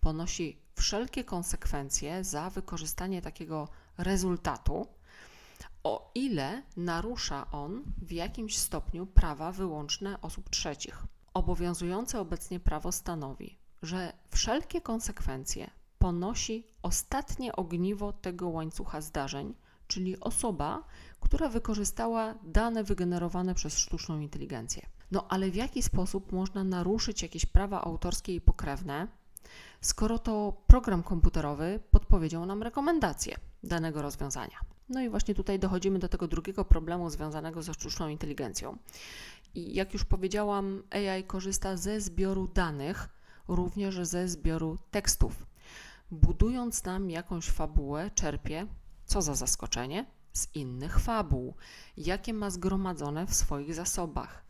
ponosi 0.00 0.58
wszelkie 0.74 1.24
konsekwencje 1.24 2.24
za 2.24 2.50
wykorzystanie 2.50 3.22
takiego 3.22 3.68
rezultatu, 3.98 4.95
o 5.84 6.10
ile 6.14 6.62
narusza 6.76 7.50
on 7.50 7.82
w 8.02 8.12
jakimś 8.12 8.58
stopniu 8.58 9.06
prawa 9.06 9.52
wyłączne 9.52 10.20
osób 10.20 10.50
trzecich. 10.50 11.06
Obowiązujące 11.34 12.20
obecnie 12.20 12.60
prawo 12.60 12.92
stanowi, 12.92 13.58
że 13.82 14.12
wszelkie 14.30 14.80
konsekwencje 14.80 15.70
ponosi 15.98 16.66
ostatnie 16.82 17.56
ogniwo 17.56 18.12
tego 18.12 18.48
łańcucha 18.48 19.00
zdarzeń, 19.00 19.54
czyli 19.86 20.20
osoba, 20.20 20.84
która 21.20 21.48
wykorzystała 21.48 22.34
dane 22.44 22.84
wygenerowane 22.84 23.54
przez 23.54 23.78
sztuczną 23.78 24.20
inteligencję. 24.20 24.86
No 25.10 25.26
ale 25.28 25.50
w 25.50 25.54
jaki 25.54 25.82
sposób 25.82 26.32
można 26.32 26.64
naruszyć 26.64 27.22
jakieś 27.22 27.46
prawa 27.46 27.84
autorskie 27.84 28.34
i 28.34 28.40
pokrewne, 28.40 29.08
skoro 29.80 30.18
to 30.18 30.62
program 30.66 31.02
komputerowy 31.02 31.80
podpowiedział 31.90 32.46
nam 32.46 32.62
rekomendacje 32.62 33.36
danego 33.62 34.02
rozwiązania? 34.02 34.75
No 34.88 35.00
i 35.00 35.08
właśnie 35.08 35.34
tutaj 35.34 35.58
dochodzimy 35.58 35.98
do 35.98 36.08
tego 36.08 36.28
drugiego 36.28 36.64
problemu 36.64 37.10
związanego 37.10 37.62
ze 37.62 37.74
sztuczną 37.74 38.08
inteligencją. 38.08 38.78
I 39.54 39.74
jak 39.74 39.92
już 39.92 40.04
powiedziałam, 40.04 40.82
AI 40.90 41.24
korzysta 41.24 41.76
ze 41.76 42.00
zbioru 42.00 42.48
danych, 42.48 43.08
również 43.48 43.98
ze 44.02 44.28
zbioru 44.28 44.78
tekstów. 44.90 45.46
Budując 46.10 46.84
nam 46.84 47.10
jakąś 47.10 47.48
fabułę, 47.48 48.10
czerpie, 48.10 48.66
co 49.06 49.22
za 49.22 49.34
zaskoczenie, 49.34 50.06
z 50.32 50.54
innych 50.54 50.98
fabuł, 50.98 51.54
jakie 51.96 52.34
ma 52.34 52.50
zgromadzone 52.50 53.26
w 53.26 53.34
swoich 53.34 53.74
zasobach. 53.74 54.44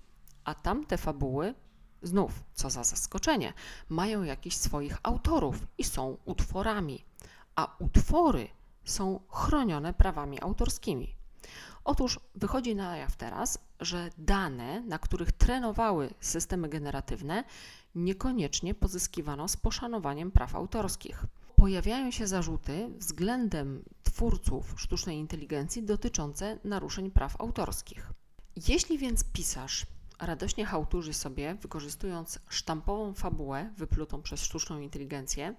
A 0.45 0.55
tamte 0.55 0.99
fabuły, 0.99 1.55
znów, 2.03 2.45
co 2.55 2.71
za 2.71 2.85
zaskoczenie, 2.85 3.53
mają 3.89 4.23
jakichś 4.23 4.57
swoich 4.57 4.99
autorów 5.03 5.67
i 5.79 5.85
są 5.85 6.17
utworami, 6.25 7.05
a 7.57 7.77
utwory 7.79 8.49
są 8.87 9.21
chronione 9.29 9.95
prawami 9.95 10.43
autorskimi. 10.43 11.15
Otóż 11.85 12.21
wychodzi 12.35 12.75
na 12.75 12.97
jaw 12.97 13.17
teraz, 13.17 13.59
że 13.81 14.11
dane, 14.19 14.81
na 14.81 14.99
których 14.99 15.33
trenowały 15.33 16.15
systemy 16.21 16.69
generatywne, 16.69 17.45
niekoniecznie 17.95 18.75
pozyskiwano 18.75 19.49
z 19.49 19.57
poszanowaniem 19.57 20.31
praw 20.31 20.55
autorskich. 20.55 21.25
Pojawiają 21.57 22.11
się 22.11 22.27
zarzuty 22.27 22.89
względem 22.99 23.85
twórców 24.03 24.75
sztucznej 24.77 25.19
inteligencji 25.19 25.83
dotyczące 25.83 26.59
naruszeń 26.65 27.11
praw 27.11 27.41
autorskich. 27.41 28.13
Jeśli 28.69 28.99
więc 28.99 29.25
pisarz 29.25 29.87
radośnie 30.21 30.67
hałturzy 30.67 31.13
sobie, 31.13 31.55
wykorzystując 31.55 32.39
sztampową 32.49 33.15
fabułę 33.15 33.71
wyplutą 33.77 34.23
przez 34.23 34.43
sztuczną 34.43 34.81
inteligencję, 34.81 35.55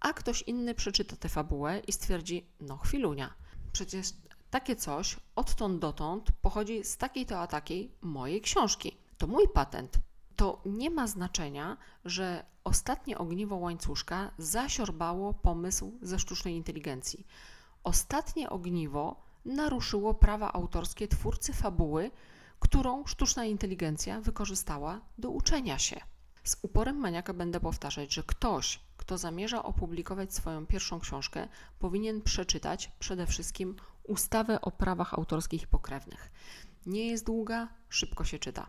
a 0.00 0.12
ktoś 0.12 0.42
inny 0.42 0.74
przeczyta 0.74 1.16
tę 1.16 1.28
fabułę 1.28 1.78
i 1.78 1.92
stwierdzi: 1.92 2.46
No, 2.60 2.76
chwilunia, 2.76 3.34
przecież 3.72 4.12
takie 4.50 4.76
coś 4.76 5.16
odtąd 5.36 5.78
dotąd 5.78 6.32
pochodzi 6.42 6.84
z 6.84 6.96
takiej 6.96 7.26
to 7.26 7.40
a 7.40 7.46
takiej 7.46 7.92
mojej 8.00 8.40
książki. 8.40 8.96
To 9.18 9.26
mój 9.26 9.48
patent. 9.48 9.98
To 10.36 10.62
nie 10.66 10.90
ma 10.90 11.06
znaczenia, 11.06 11.76
że 12.04 12.44
ostatnie 12.64 13.18
ogniwo 13.18 13.56
łańcuszka 13.56 14.30
zasiorbało 14.38 15.34
pomysł 15.34 15.98
ze 16.02 16.18
sztucznej 16.18 16.54
inteligencji. 16.54 17.26
Ostatnie 17.84 18.50
ogniwo 18.50 19.22
naruszyło 19.44 20.14
prawa 20.14 20.52
autorskie 20.52 21.08
twórcy 21.08 21.52
fabuły, 21.52 22.10
którą 22.58 23.06
sztuczna 23.06 23.44
inteligencja 23.44 24.20
wykorzystała 24.20 25.00
do 25.18 25.30
uczenia 25.30 25.78
się. 25.78 26.00
Z 26.44 26.56
uporem 26.62 26.96
maniaka 26.96 27.34
będę 27.34 27.60
powtarzać, 27.60 28.14
że 28.14 28.22
ktoś, 28.22 28.80
kto 28.96 29.18
zamierza 29.18 29.62
opublikować 29.62 30.34
swoją 30.34 30.66
pierwszą 30.66 31.00
książkę, 31.00 31.48
powinien 31.78 32.22
przeczytać 32.22 32.90
przede 32.98 33.26
wszystkim 33.26 33.76
ustawę 34.02 34.60
o 34.60 34.70
prawach 34.70 35.14
autorskich 35.14 35.62
i 35.62 35.66
pokrewnych. 35.66 36.30
Nie 36.86 37.06
jest 37.06 37.26
długa, 37.26 37.68
szybko 37.88 38.24
się 38.24 38.38
czyta. 38.38 38.66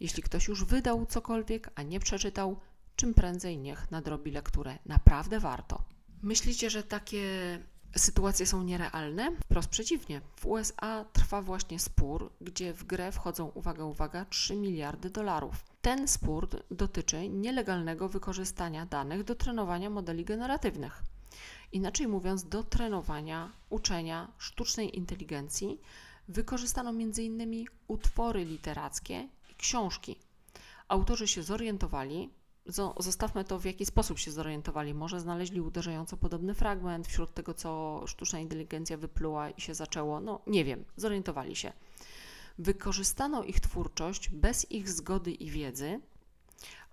Jeśli 0.00 0.22
ktoś 0.22 0.48
już 0.48 0.64
wydał 0.64 1.06
cokolwiek, 1.06 1.70
a 1.74 1.82
nie 1.82 2.00
przeczytał, 2.00 2.60
czym 2.96 3.14
prędzej 3.14 3.58
niech 3.58 3.90
nadrobi 3.90 4.30
lekturę. 4.30 4.78
Naprawdę 4.86 5.40
warto. 5.40 5.82
Myślicie, 6.22 6.70
że 6.70 6.82
takie 6.82 7.22
sytuacje 7.96 8.46
są 8.46 8.62
nierealne? 8.62 9.32
Wprost 9.44 9.68
przeciwnie. 9.68 10.20
W 10.36 10.46
USA 10.46 11.04
trwa 11.12 11.42
właśnie 11.42 11.78
spór, 11.78 12.32
gdzie 12.40 12.72
w 12.74 12.84
grę 12.84 13.12
wchodzą, 13.12 13.46
uwaga, 13.54 13.84
uwaga, 13.84 14.24
3 14.24 14.56
miliardy 14.56 15.10
dolarów. 15.10 15.64
Ten 15.82 16.08
spór 16.08 16.48
dotyczy 16.70 17.28
nielegalnego 17.28 18.08
wykorzystania 18.08 18.86
danych 18.86 19.24
do 19.24 19.34
trenowania 19.34 19.90
modeli 19.90 20.24
generatywnych. 20.24 21.02
Inaczej 21.72 22.08
mówiąc, 22.08 22.44
do 22.44 22.62
trenowania 22.62 23.52
uczenia 23.70 24.32
sztucznej 24.38 24.98
inteligencji 24.98 25.80
wykorzystano 26.28 26.90
m.in. 26.90 27.64
utwory 27.88 28.44
literackie 28.44 29.28
i 29.50 29.54
książki. 29.54 30.16
Autorzy 30.88 31.28
się 31.28 31.42
zorientowali, 31.42 32.30
zostawmy 32.98 33.44
to 33.44 33.58
w 33.58 33.64
jaki 33.64 33.86
sposób 33.86 34.18
się 34.18 34.30
zorientowali. 34.30 34.94
Może 34.94 35.20
znaleźli 35.20 35.60
uderzająco 35.60 36.16
podobny 36.16 36.54
fragment 36.54 37.06
wśród 37.06 37.34
tego, 37.34 37.54
co 37.54 38.02
sztuczna 38.06 38.38
inteligencja 38.38 38.96
wypluła 38.96 39.50
i 39.50 39.60
się 39.60 39.74
zaczęło. 39.74 40.20
No 40.20 40.40
nie 40.46 40.64
wiem, 40.64 40.84
zorientowali 40.96 41.56
się. 41.56 41.72
Wykorzystano 42.58 43.44
ich 43.44 43.60
twórczość 43.60 44.28
bez 44.28 44.70
ich 44.70 44.90
zgody 44.90 45.32
i 45.32 45.50
wiedzy, 45.50 46.00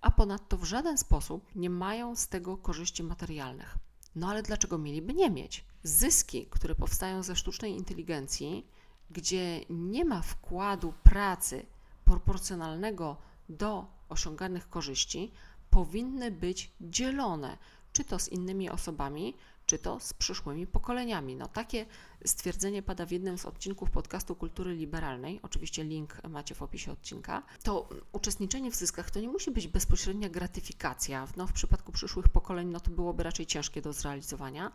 a 0.02 0.12
ponadto 0.12 0.58
w 0.58 0.64
żaden 0.64 0.98
sposób 0.98 1.56
nie 1.56 1.70
mają 1.70 2.16
z 2.16 2.28
tego 2.28 2.58
korzyści 2.58 3.04
materialnych. 3.04 3.78
No 4.16 4.30
ale 4.30 4.44
dlaczego 4.44 4.78
mieliby 4.78 5.14
nie 5.14 5.30
mieć? 5.30 5.66
Zyski, 5.84 6.46
które 6.46 6.76
powstają 6.76 7.24
ze 7.24 7.36
sztucznej 7.36 7.76
inteligencji, 7.76 8.68
gdzie 9.12 9.66
nie 9.70 10.06
ma 10.06 10.22
wkładu 10.22 10.94
pracy 11.04 11.66
proporcjonalnego 12.06 13.18
do 13.50 13.86
osiąganych 14.10 14.70
korzyści, 14.70 15.32
powinny 15.70 16.32
być 16.32 16.72
dzielone, 16.82 17.58
czy 17.94 18.04
to 18.04 18.20
z 18.20 18.28
innymi 18.28 18.70
osobami, 18.70 19.34
czy 19.66 19.80
to 19.80 20.00
z 20.00 20.14
przyszłymi 20.14 20.68
pokoleniami. 20.68 21.36
No, 21.36 21.48
takie 21.48 21.86
stwierdzenie 22.26 22.84
pada 22.84 23.06
w 23.06 23.12
jednym 23.12 23.38
z 23.38 23.46
odcinków 23.46 23.92
podcastu 23.92 24.36
Kultury 24.36 24.76
Liberalnej, 24.76 25.40
oczywiście 25.44 25.84
link 25.84 26.24
macie 26.30 26.56
w 26.56 26.62
opisie 26.62 26.92
odcinka. 26.92 27.44
To 27.64 27.90
uczestniczenie 28.12 28.72
w 28.72 28.76
zyskach 28.76 29.12
to 29.12 29.20
nie 29.20 29.30
musi 29.30 29.52
być 29.52 29.68
bezpośrednia 29.68 30.30
gratyfikacja. 30.30 31.28
No, 31.38 31.48
w 31.48 31.54
przypadku 31.54 31.92
przyszłych 31.92 32.28
pokoleń 32.28 32.68
no, 32.68 32.80
to 32.80 32.92
byłoby 32.92 33.24
raczej 33.24 33.46
ciężkie 33.46 33.82
do 33.82 33.94
zrealizowania, 33.94 34.72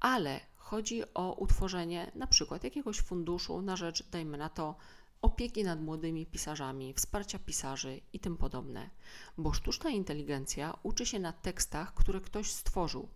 ale 0.00 0.40
chodzi 0.56 1.02
o 1.14 1.32
utworzenie 1.32 2.12
na 2.14 2.26
przykład 2.26 2.64
jakiegoś 2.64 3.00
funduszu 3.00 3.62
na 3.62 3.76
rzecz, 3.76 4.04
dajmy 4.10 4.38
na 4.38 4.48
to, 4.48 4.76
opieki 5.24 5.64
nad 5.64 5.80
młodymi 5.80 6.26
pisarzami, 6.26 6.94
wsparcia 6.94 7.38
pisarzy 7.38 8.00
i 8.12 8.20
tym 8.20 8.36
podobne. 8.36 8.90
Bo 9.38 9.52
sztuczna 9.52 9.90
inteligencja 9.90 10.78
uczy 10.82 11.06
się 11.06 11.18
na 11.18 11.32
tekstach, 11.32 11.94
które 11.94 12.20
ktoś 12.20 12.50
stworzył. 12.50 13.08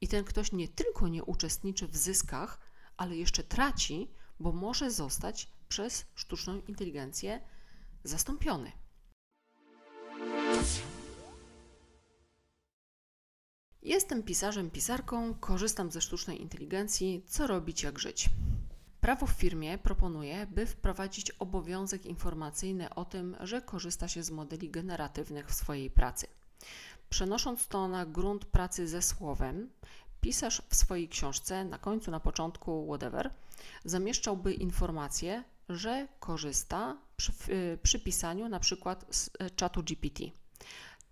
I 0.00 0.08
ten 0.08 0.24
ktoś 0.24 0.52
nie 0.52 0.68
tylko 0.68 1.08
nie 1.08 1.24
uczestniczy 1.24 1.88
w 1.88 1.96
zyskach, 1.96 2.60
ale 2.96 3.16
jeszcze 3.16 3.42
traci, 3.42 4.10
bo 4.40 4.52
może 4.52 4.90
zostać 4.90 5.50
przez 5.68 6.06
sztuczną 6.14 6.60
inteligencję 6.68 7.40
zastąpiony. 8.04 8.72
Jestem 13.82 14.22
pisarzem, 14.22 14.70
pisarką, 14.70 15.34
korzystam 15.34 15.90
ze 15.90 16.00
sztucznej 16.00 16.42
inteligencji. 16.42 17.24
Co 17.28 17.46
robić, 17.46 17.82
jak 17.82 17.98
żyć? 17.98 18.30
Prawo 19.06 19.26
w 19.26 19.30
firmie 19.30 19.78
proponuje, 19.78 20.46
by 20.46 20.66
wprowadzić 20.66 21.30
obowiązek 21.30 22.06
informacyjny 22.06 22.94
o 22.94 23.04
tym, 23.04 23.36
że 23.40 23.62
korzysta 23.62 24.08
się 24.08 24.22
z 24.22 24.30
modeli 24.30 24.70
generatywnych 24.70 25.48
w 25.48 25.54
swojej 25.54 25.90
pracy. 25.90 26.26
Przenosząc 27.10 27.68
to 27.68 27.88
na 27.88 28.06
grunt 28.06 28.44
pracy 28.44 28.88
ze 28.88 29.02
słowem, 29.02 29.70
pisarz 30.20 30.62
w 30.68 30.76
swojej 30.76 31.08
książce, 31.08 31.64
na 31.64 31.78
końcu, 31.78 32.10
na 32.10 32.20
początku, 32.20 32.86
whatever, 32.86 33.30
zamieszczałby 33.84 34.54
informację, 34.54 35.44
że 35.68 36.08
korzysta 36.20 36.96
przy, 37.16 37.32
przy 37.82 38.00
pisaniu 38.00 38.48
na 38.48 38.60
przykład 38.60 39.06
z 39.10 39.30
e, 39.38 39.50
czatu 39.50 39.82
GPT. 39.82 40.24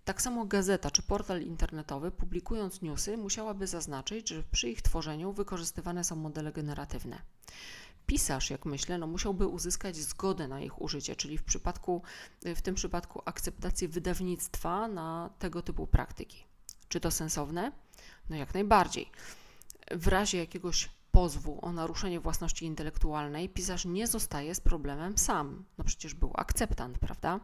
Tak 0.05 0.21
samo 0.21 0.45
gazeta 0.45 0.91
czy 0.91 1.01
portal 1.01 1.41
internetowy, 1.41 2.11
publikując 2.11 2.81
newsy, 2.81 3.17
musiałaby 3.17 3.67
zaznaczyć, 3.67 4.29
że 4.29 4.43
przy 4.51 4.69
ich 4.69 4.81
tworzeniu 4.81 5.33
wykorzystywane 5.33 6.03
są 6.03 6.15
modele 6.15 6.51
generatywne. 6.51 7.21
Pisarz, 8.05 8.49
jak 8.49 8.65
myślę, 8.65 8.97
no 8.97 9.07
musiałby 9.07 9.47
uzyskać 9.47 9.95
zgodę 9.95 10.47
na 10.47 10.61
ich 10.61 10.81
użycie, 10.81 11.15
czyli 11.15 11.37
w, 11.37 11.43
przypadku, 11.43 12.01
w 12.41 12.61
tym 12.61 12.75
przypadku 12.75 13.21
akceptację 13.25 13.87
wydawnictwa 13.87 14.87
na 14.87 15.29
tego 15.39 15.61
typu 15.61 15.87
praktyki. 15.87 16.43
Czy 16.89 16.99
to 16.99 17.11
sensowne? 17.11 17.71
No 18.29 18.35
jak 18.35 18.53
najbardziej. 18.53 19.11
W 19.91 20.07
razie 20.07 20.37
jakiegoś 20.37 20.89
pozwu 21.15 21.59
o 21.61 21.71
naruszenie 21.71 22.19
własności 22.19 22.65
intelektualnej 22.65 23.49
pisarz 23.49 23.85
nie 23.85 24.07
zostaje 24.07 24.55
z 24.55 24.59
problemem 24.59 25.17
sam. 25.17 25.65
No 25.77 25.83
przecież 25.83 26.13
był 26.13 26.31
akceptant, 26.33 26.99
prawda? 26.99 27.39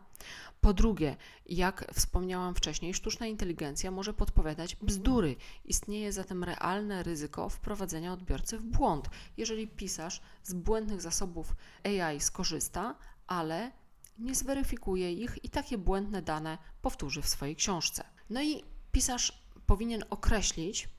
Po 0.62 0.74
drugie, 0.74 1.16
jak 1.46 1.92
wspomniałam 1.94 2.56
wcześniej, 2.56 2.94
sztuczna 2.94 3.28
inteligencja 3.28 3.92
może 3.92 4.14
podpowiadać 4.14 4.76
bzdury. 4.76 5.36
Istnieje 5.66 6.14
zatem 6.14 6.44
realne 6.44 7.04
ryzyko 7.04 7.50
wprowadzenia 7.50 8.14
odbiorcy 8.14 8.58
w 8.58 8.64
błąd, 8.64 9.10
jeżeli 9.38 9.68
pisarz 9.68 10.22
z 10.44 10.54
błędnych 10.54 11.02
zasobów 11.02 11.56
AI 11.84 12.20
skorzysta, 12.20 12.96
ale 13.28 13.72
nie 14.20 14.36
zweryfikuje 14.36 15.14
ich 15.14 15.46
i 15.46 15.50
takie 15.50 15.78
błędne 15.78 16.22
dane 16.22 16.58
powtórzy 16.82 17.22
w 17.22 17.30
swojej 17.30 17.56
książce. 17.56 18.04
No 18.30 18.42
i 18.44 18.64
pisarz 18.92 19.46
powinien 19.66 20.04
określić, 20.10 20.90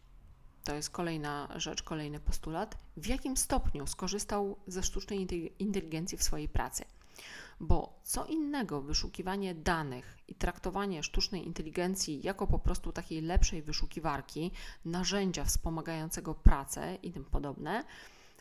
to 0.64 0.74
jest 0.74 0.90
kolejna 0.90 1.48
rzecz, 1.56 1.82
kolejny 1.82 2.20
postulat, 2.20 2.78
w 2.96 3.06
jakim 3.06 3.36
stopniu 3.36 3.86
skorzystał 3.86 4.56
ze 4.66 4.82
sztucznej 4.82 5.28
inteligencji 5.58 6.18
w 6.18 6.22
swojej 6.22 6.48
pracy. 6.48 6.84
Bo 7.60 8.00
co 8.02 8.26
innego 8.26 8.82
wyszukiwanie 8.82 9.54
danych 9.54 10.18
i 10.28 10.34
traktowanie 10.34 11.02
sztucznej 11.02 11.46
inteligencji 11.46 12.20
jako 12.22 12.46
po 12.46 12.58
prostu 12.58 12.92
takiej 12.92 13.20
lepszej 13.20 13.62
wyszukiwarki, 13.62 14.50
narzędzia 14.84 15.44
wspomagającego 15.44 16.34
pracę 16.34 16.94
i 17.02 17.12
tym 17.12 17.24
podobne, 17.24 17.84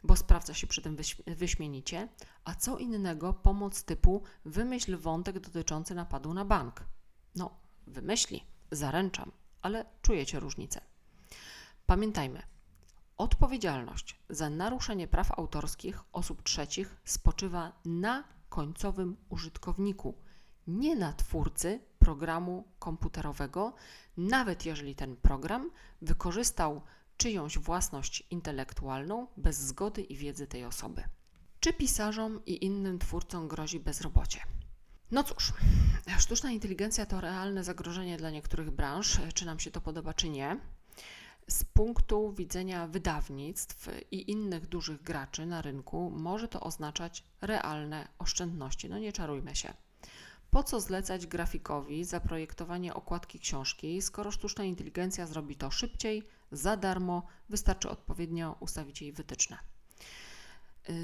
bo 0.04 0.16
sprawdza 0.16 0.54
się 0.54 0.68
przy 0.68 0.82
tym 0.82 0.98
wyśmienicie, 1.28 2.08
a 2.46 2.56
co 2.56 2.78
innego 2.78 3.34
pomoc 3.34 3.84
typu 3.84 4.24
wymyśl 4.46 4.98
wątek 4.98 5.40
dotyczący 5.40 5.96
napadu 5.96 6.34
na 6.34 6.46
bank. 6.46 6.84
No, 7.36 7.50
wymyśli, 7.88 8.44
zaręczam, 8.72 9.32
ale 9.62 9.86
czujecie 10.02 10.40
różnicę. 10.40 10.90
Pamiętajmy, 11.91 12.41
odpowiedzialność 13.17 14.19
za 14.30 14.49
naruszenie 14.49 15.08
praw 15.08 15.32
autorskich 15.32 16.04
osób 16.12 16.43
trzecich 16.43 17.01
spoczywa 17.06 17.82
na 17.86 18.23
końcowym 18.49 19.17
użytkowniku, 19.30 20.13
nie 20.67 20.95
na 20.95 21.13
twórcy 21.13 21.80
programu 21.99 22.63
komputerowego, 22.80 23.73
nawet 24.17 24.65
jeżeli 24.65 24.95
ten 24.95 25.15
program 25.15 25.71
wykorzystał 26.01 26.82
czyjąś 27.17 27.58
własność 27.58 28.23
intelektualną 28.30 29.27
bez 29.38 29.58
zgody 29.58 30.01
i 30.01 30.15
wiedzy 30.15 30.47
tej 30.47 30.65
osoby. 30.65 31.04
Czy 31.60 31.73
pisarzom 31.73 32.45
i 32.45 32.65
innym 32.65 32.99
twórcom 32.99 33.47
grozi 33.47 33.80
bezrobocie? 33.80 34.39
No 35.12 35.23
cóż, 35.23 35.54
sztuczna 36.19 36.51
inteligencja 36.51 37.06
to 37.06 37.21
realne 37.21 37.63
zagrożenie 37.63 38.17
dla 38.17 38.30
niektórych 38.30 38.71
branż, 38.71 39.19
czy 39.34 39.45
nam 39.45 39.60
się 39.60 39.71
to 39.71 39.82
podoba, 39.82 40.13
czy 40.13 40.30
nie. 40.30 40.60
Z 41.52 41.64
punktu 41.64 42.34
widzenia 42.34 42.88
wydawnictw 42.88 43.90
i 44.12 44.32
innych 44.32 44.68
dużych 44.68 45.02
graczy 45.04 45.46
na 45.46 45.62
rynku 45.62 46.10
może 46.10 46.48
to 46.48 46.60
oznaczać 46.60 47.24
realne 47.42 48.08
oszczędności. 48.20 48.90
No 48.90 49.00
nie 49.00 49.14
czarujmy 49.14 49.56
się. 49.56 49.74
Po 50.52 50.64
co 50.64 50.82
zlecać 50.82 51.28
grafikowi 51.28 52.06
zaprojektowanie 52.06 52.94
okładki 52.94 53.40
książki, 53.40 54.02
skoro 54.02 54.32
sztuczna 54.32 54.64
inteligencja 54.64 55.28
zrobi 55.28 55.56
to 55.56 55.72
szybciej, 55.72 56.24
za 56.52 56.78
darmo, 56.78 57.28
wystarczy 57.50 57.90
odpowiednio 57.90 58.56
ustawić 58.60 59.02
jej 59.02 59.12
wytyczne. 59.12 59.58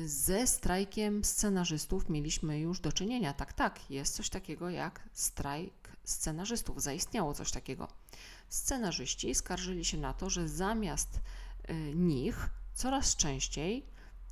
Ze 0.06 0.48
strajkiem 0.48 1.24
scenarzystów 1.24 2.10
mieliśmy 2.10 2.60
już 2.60 2.80
do 2.80 2.92
czynienia. 2.92 3.34
Tak, 3.34 3.54
tak, 3.54 3.92
jest 3.92 4.16
coś 4.16 4.30
takiego 4.30 4.70
jak 4.70 5.10
strajk 5.14 5.87
scenarzystów. 6.10 6.82
Zaistniało 6.82 7.34
coś 7.34 7.52
takiego 7.52 7.88
scenarzyści 8.50 9.36
skarżyli 9.36 9.86
się 9.86 9.98
na 9.98 10.14
to, 10.14 10.30
że 10.30 10.48
zamiast 10.48 11.20
y, 11.70 11.74
nich 11.96 12.50
coraz 12.74 13.16
częściej 13.16 13.86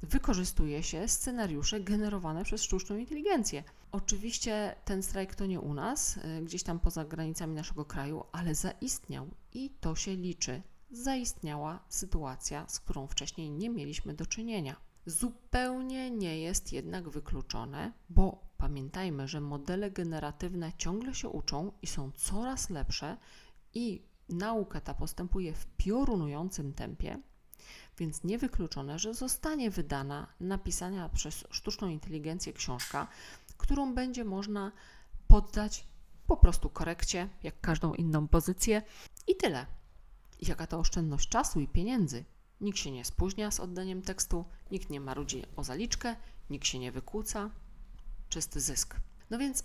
wykorzystuje 0.03 0.83
się 0.83 1.07
scenariusze 1.07 1.79
generowane 1.79 2.43
przez 2.43 2.63
sztuczną 2.63 2.97
inteligencję. 2.97 3.63
Oczywiście 3.91 4.75
ten 4.85 5.03
strajk 5.03 5.35
to 5.35 5.45
nie 5.45 5.59
u 5.59 5.73
nas, 5.73 6.17
y, 6.17 6.41
gdzieś 6.43 6.63
tam 6.63 6.79
poza 6.79 7.05
granicami 7.05 7.55
naszego 7.55 7.85
kraju, 7.85 8.23
ale 8.31 8.55
zaistniał 8.55 9.27
i 9.53 9.69
to 9.69 9.95
się 9.95 10.15
liczy. 10.15 10.61
Zaistniała 10.91 11.79
sytuacja, 11.89 12.67
z 12.67 12.79
którą 12.79 13.07
wcześniej 13.07 13.51
nie 13.51 13.69
mieliśmy 13.69 14.13
do 14.13 14.25
czynienia. 14.25 14.75
Zupełnie 15.05 16.11
nie 16.11 16.39
jest 16.39 16.73
jednak 16.73 17.09
wykluczone, 17.09 17.91
bo 18.09 18.45
pamiętajmy, 18.57 19.27
że 19.27 19.41
modele 19.41 19.91
generatywne 19.91 20.73
ciągle 20.77 21.13
się 21.13 21.29
uczą 21.29 21.71
i 21.81 21.87
są 21.87 22.12
coraz 22.12 22.69
lepsze, 22.69 23.17
i 23.73 24.01
nauka 24.29 24.81
ta 24.81 24.93
postępuje 24.93 25.53
w 25.53 25.65
piorunującym 25.65 26.73
tempie, 26.73 27.21
więc 27.97 28.23
niewykluczone, 28.23 28.99
że 28.99 29.13
zostanie 29.13 29.71
wydana 29.71 30.27
napisana 30.39 31.10
przez 31.10 31.43
sztuczną 31.49 31.89
inteligencję 31.89 32.53
książka, 32.53 33.08
którą 33.58 33.93
będzie 33.93 34.25
można 34.25 34.71
poddać 35.27 35.87
po 36.27 36.37
prostu 36.37 36.69
korekcie, 36.69 37.29
jak 37.43 37.62
każdą 37.62 37.93
inną 37.93 38.27
pozycję 38.27 38.81
i 39.27 39.35
tyle. 39.35 39.65
Jaka 40.41 40.67
to 40.67 40.79
oszczędność 40.79 41.29
czasu 41.29 41.60
i 41.60 41.67
pieniędzy? 41.67 42.25
Nikt 42.62 42.77
się 42.79 42.91
nie 42.91 43.06
spóźnia 43.06 43.51
z 43.51 43.60
oddaniem 43.60 44.01
tekstu, 44.01 44.45
nikt 44.71 44.89
nie 44.89 44.99
marudzi 44.99 45.43
o 45.56 45.63
zaliczkę, 45.63 46.15
nikt 46.49 46.67
się 46.67 46.79
nie 46.79 46.91
wykłóca. 46.91 47.49
Czysty 48.29 48.62
zysk. 48.62 48.95
No 49.29 49.37
więc, 49.37 49.63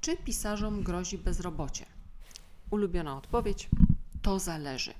czy 0.00 0.16
pisarzom 0.16 0.82
grozi 0.82 1.18
bezrobocie? 1.18 1.86
Ulubiona 2.70 3.16
odpowiedź: 3.16 3.70
to 4.22 4.38
zależy. 4.38 4.94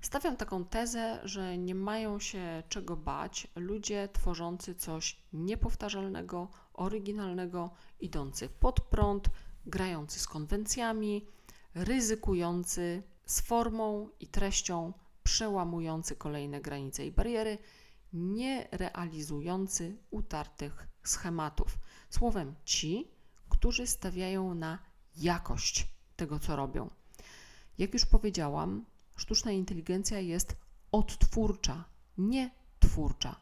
Stawiam 0.00 0.36
taką 0.36 0.64
tezę, 0.64 1.20
że 1.24 1.58
nie 1.58 1.74
mają 1.74 2.18
się 2.18 2.62
czego 2.68 2.96
bać 2.96 3.48
ludzie 3.56 4.08
tworzący 4.12 4.74
coś 4.74 5.16
niepowtarzalnego, 5.32 6.48
oryginalnego, 6.74 7.70
idący 8.00 8.48
pod 8.48 8.80
prąd, 8.80 9.30
grający 9.66 10.20
z 10.20 10.26
konwencjami, 10.26 11.26
ryzykujący 11.74 13.02
z 13.26 13.40
formą 13.40 14.08
i 14.20 14.26
treścią, 14.26 14.92
przełamujący 15.22 16.16
kolejne 16.16 16.60
granice 16.60 17.06
i 17.06 17.12
bariery, 17.12 17.58
nie 18.12 18.68
realizujący 18.70 19.96
utartych 20.10 20.88
schematów. 21.02 21.78
Słowem, 22.10 22.54
ci, 22.64 23.08
którzy 23.48 23.86
stawiają 23.86 24.54
na 24.54 24.78
jakość 25.16 25.88
tego, 26.16 26.38
co 26.38 26.56
robią. 26.56 26.90
Jak 27.78 27.92
już 27.94 28.06
powiedziałam, 28.06 28.84
sztuczna 29.16 29.50
inteligencja 29.50 30.20
jest 30.20 30.56
odtwórcza, 30.92 31.84
nie 32.18 32.50
twórcza. 32.80 33.36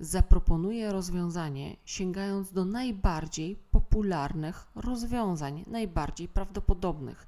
Zaproponuje 0.00 0.92
rozwiązanie 0.92 1.76
sięgając 1.84 2.52
do 2.52 2.64
najbardziej 2.64 3.56
popularnych 3.56 4.66
rozwiązań, 4.74 5.64
najbardziej 5.66 6.28
prawdopodobnych. 6.28 7.26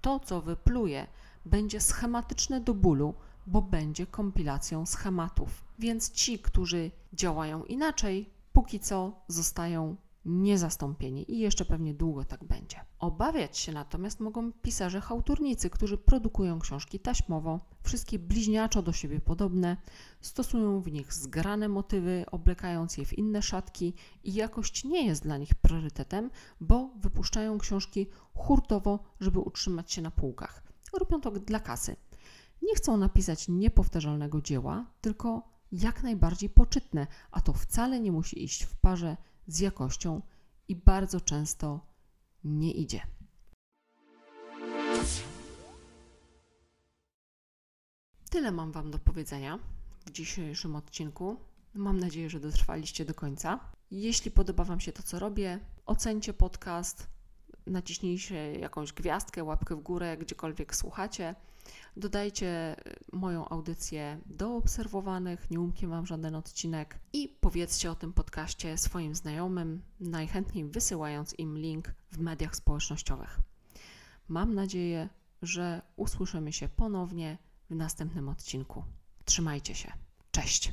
To, 0.00 0.20
co 0.20 0.40
wypluje, 0.40 1.06
będzie 1.44 1.80
schematyczne 1.80 2.60
do 2.60 2.74
bólu, 2.74 3.14
bo 3.48 3.62
będzie 3.62 4.06
kompilacją 4.06 4.86
schematów. 4.86 5.64
Więc 5.78 6.10
ci, 6.12 6.38
którzy 6.38 6.90
działają 7.12 7.64
inaczej, 7.64 8.30
póki 8.52 8.80
co 8.80 9.24
zostają 9.28 9.96
niezastąpieni 10.24 11.32
i 11.32 11.38
jeszcze 11.38 11.64
pewnie 11.64 11.94
długo 11.94 12.24
tak 12.24 12.44
będzie. 12.44 12.76
Obawiać 12.98 13.58
się 13.58 13.72
natomiast 13.72 14.20
mogą 14.20 14.52
pisarze 14.52 15.00
chałturnicy, 15.00 15.70
którzy 15.70 15.98
produkują 15.98 16.58
książki 16.58 17.00
taśmowo, 17.00 17.60
wszystkie 17.82 18.18
bliźniaczo 18.18 18.82
do 18.82 18.92
siebie 18.92 19.20
podobne, 19.20 19.76
stosują 20.20 20.80
w 20.80 20.92
nich 20.92 21.12
zgrane 21.14 21.68
motywy, 21.68 22.24
oblekając 22.30 22.96
je 22.96 23.04
w 23.04 23.18
inne 23.18 23.42
szatki 23.42 23.94
i 24.24 24.34
jakość 24.34 24.84
nie 24.84 25.06
jest 25.06 25.22
dla 25.22 25.36
nich 25.36 25.54
priorytetem, 25.54 26.30
bo 26.60 26.90
wypuszczają 26.96 27.58
książki 27.58 28.06
hurtowo, 28.34 28.98
żeby 29.20 29.38
utrzymać 29.38 29.92
się 29.92 30.02
na 30.02 30.10
półkach. 30.10 30.62
Robią 31.00 31.20
to 31.20 31.30
dla 31.30 31.60
kasy. 31.60 31.96
Nie 32.62 32.74
chcą 32.74 32.96
napisać 32.96 33.48
niepowtarzalnego 33.48 34.42
dzieła, 34.42 34.86
tylko 35.00 35.58
jak 35.72 36.02
najbardziej 36.02 36.50
poczytne, 36.50 37.06
a 37.30 37.40
to 37.40 37.52
wcale 37.52 38.00
nie 38.00 38.12
musi 38.12 38.44
iść 38.44 38.64
w 38.64 38.76
parze 38.76 39.16
z 39.46 39.60
jakością 39.60 40.22
i 40.68 40.76
bardzo 40.76 41.20
często 41.20 41.80
nie 42.44 42.72
idzie. 42.72 43.00
Tyle 48.30 48.52
mam 48.52 48.72
Wam 48.72 48.90
do 48.90 48.98
powiedzenia 48.98 49.58
w 50.06 50.10
dzisiejszym 50.10 50.76
odcinku. 50.76 51.36
Mam 51.74 52.00
nadzieję, 52.00 52.30
że 52.30 52.40
dotrwaliście 52.40 53.04
do 53.04 53.14
końca. 53.14 53.60
Jeśli 53.90 54.30
podoba 54.30 54.64
Wam 54.64 54.80
się 54.80 54.92
to, 54.92 55.02
co 55.02 55.18
robię, 55.18 55.60
ocencie 55.86 56.34
podcast, 56.34 57.06
naciśnijcie 57.66 58.52
jakąś 58.58 58.92
gwiazdkę, 58.92 59.44
łapkę 59.44 59.76
w 59.76 59.80
górę, 59.80 60.16
gdziekolwiek 60.16 60.76
słuchacie. 60.76 61.34
Dodajcie 61.96 62.76
y, 62.86 63.16
moją 63.16 63.48
audycję 63.48 64.20
do 64.26 64.56
obserwowanych, 64.56 65.50
nie 65.50 65.60
umknie 65.60 65.88
Wam 65.88 66.06
żaden 66.06 66.34
odcinek 66.34 66.98
i 67.12 67.28
powiedzcie 67.40 67.90
o 67.90 67.94
tym 67.94 68.12
podcaście 68.12 68.78
swoim 68.78 69.14
znajomym, 69.14 69.82
najchętniej 70.00 70.64
wysyłając 70.64 71.38
im 71.38 71.58
link 71.58 71.94
w 72.10 72.18
mediach 72.18 72.56
społecznościowych. 72.56 73.40
Mam 74.28 74.54
nadzieję, 74.54 75.08
że 75.42 75.82
usłyszymy 75.96 76.52
się 76.52 76.68
ponownie 76.68 77.38
w 77.70 77.74
następnym 77.74 78.28
odcinku. 78.28 78.84
Trzymajcie 79.24 79.74
się. 79.74 79.92
Cześć! 80.30 80.72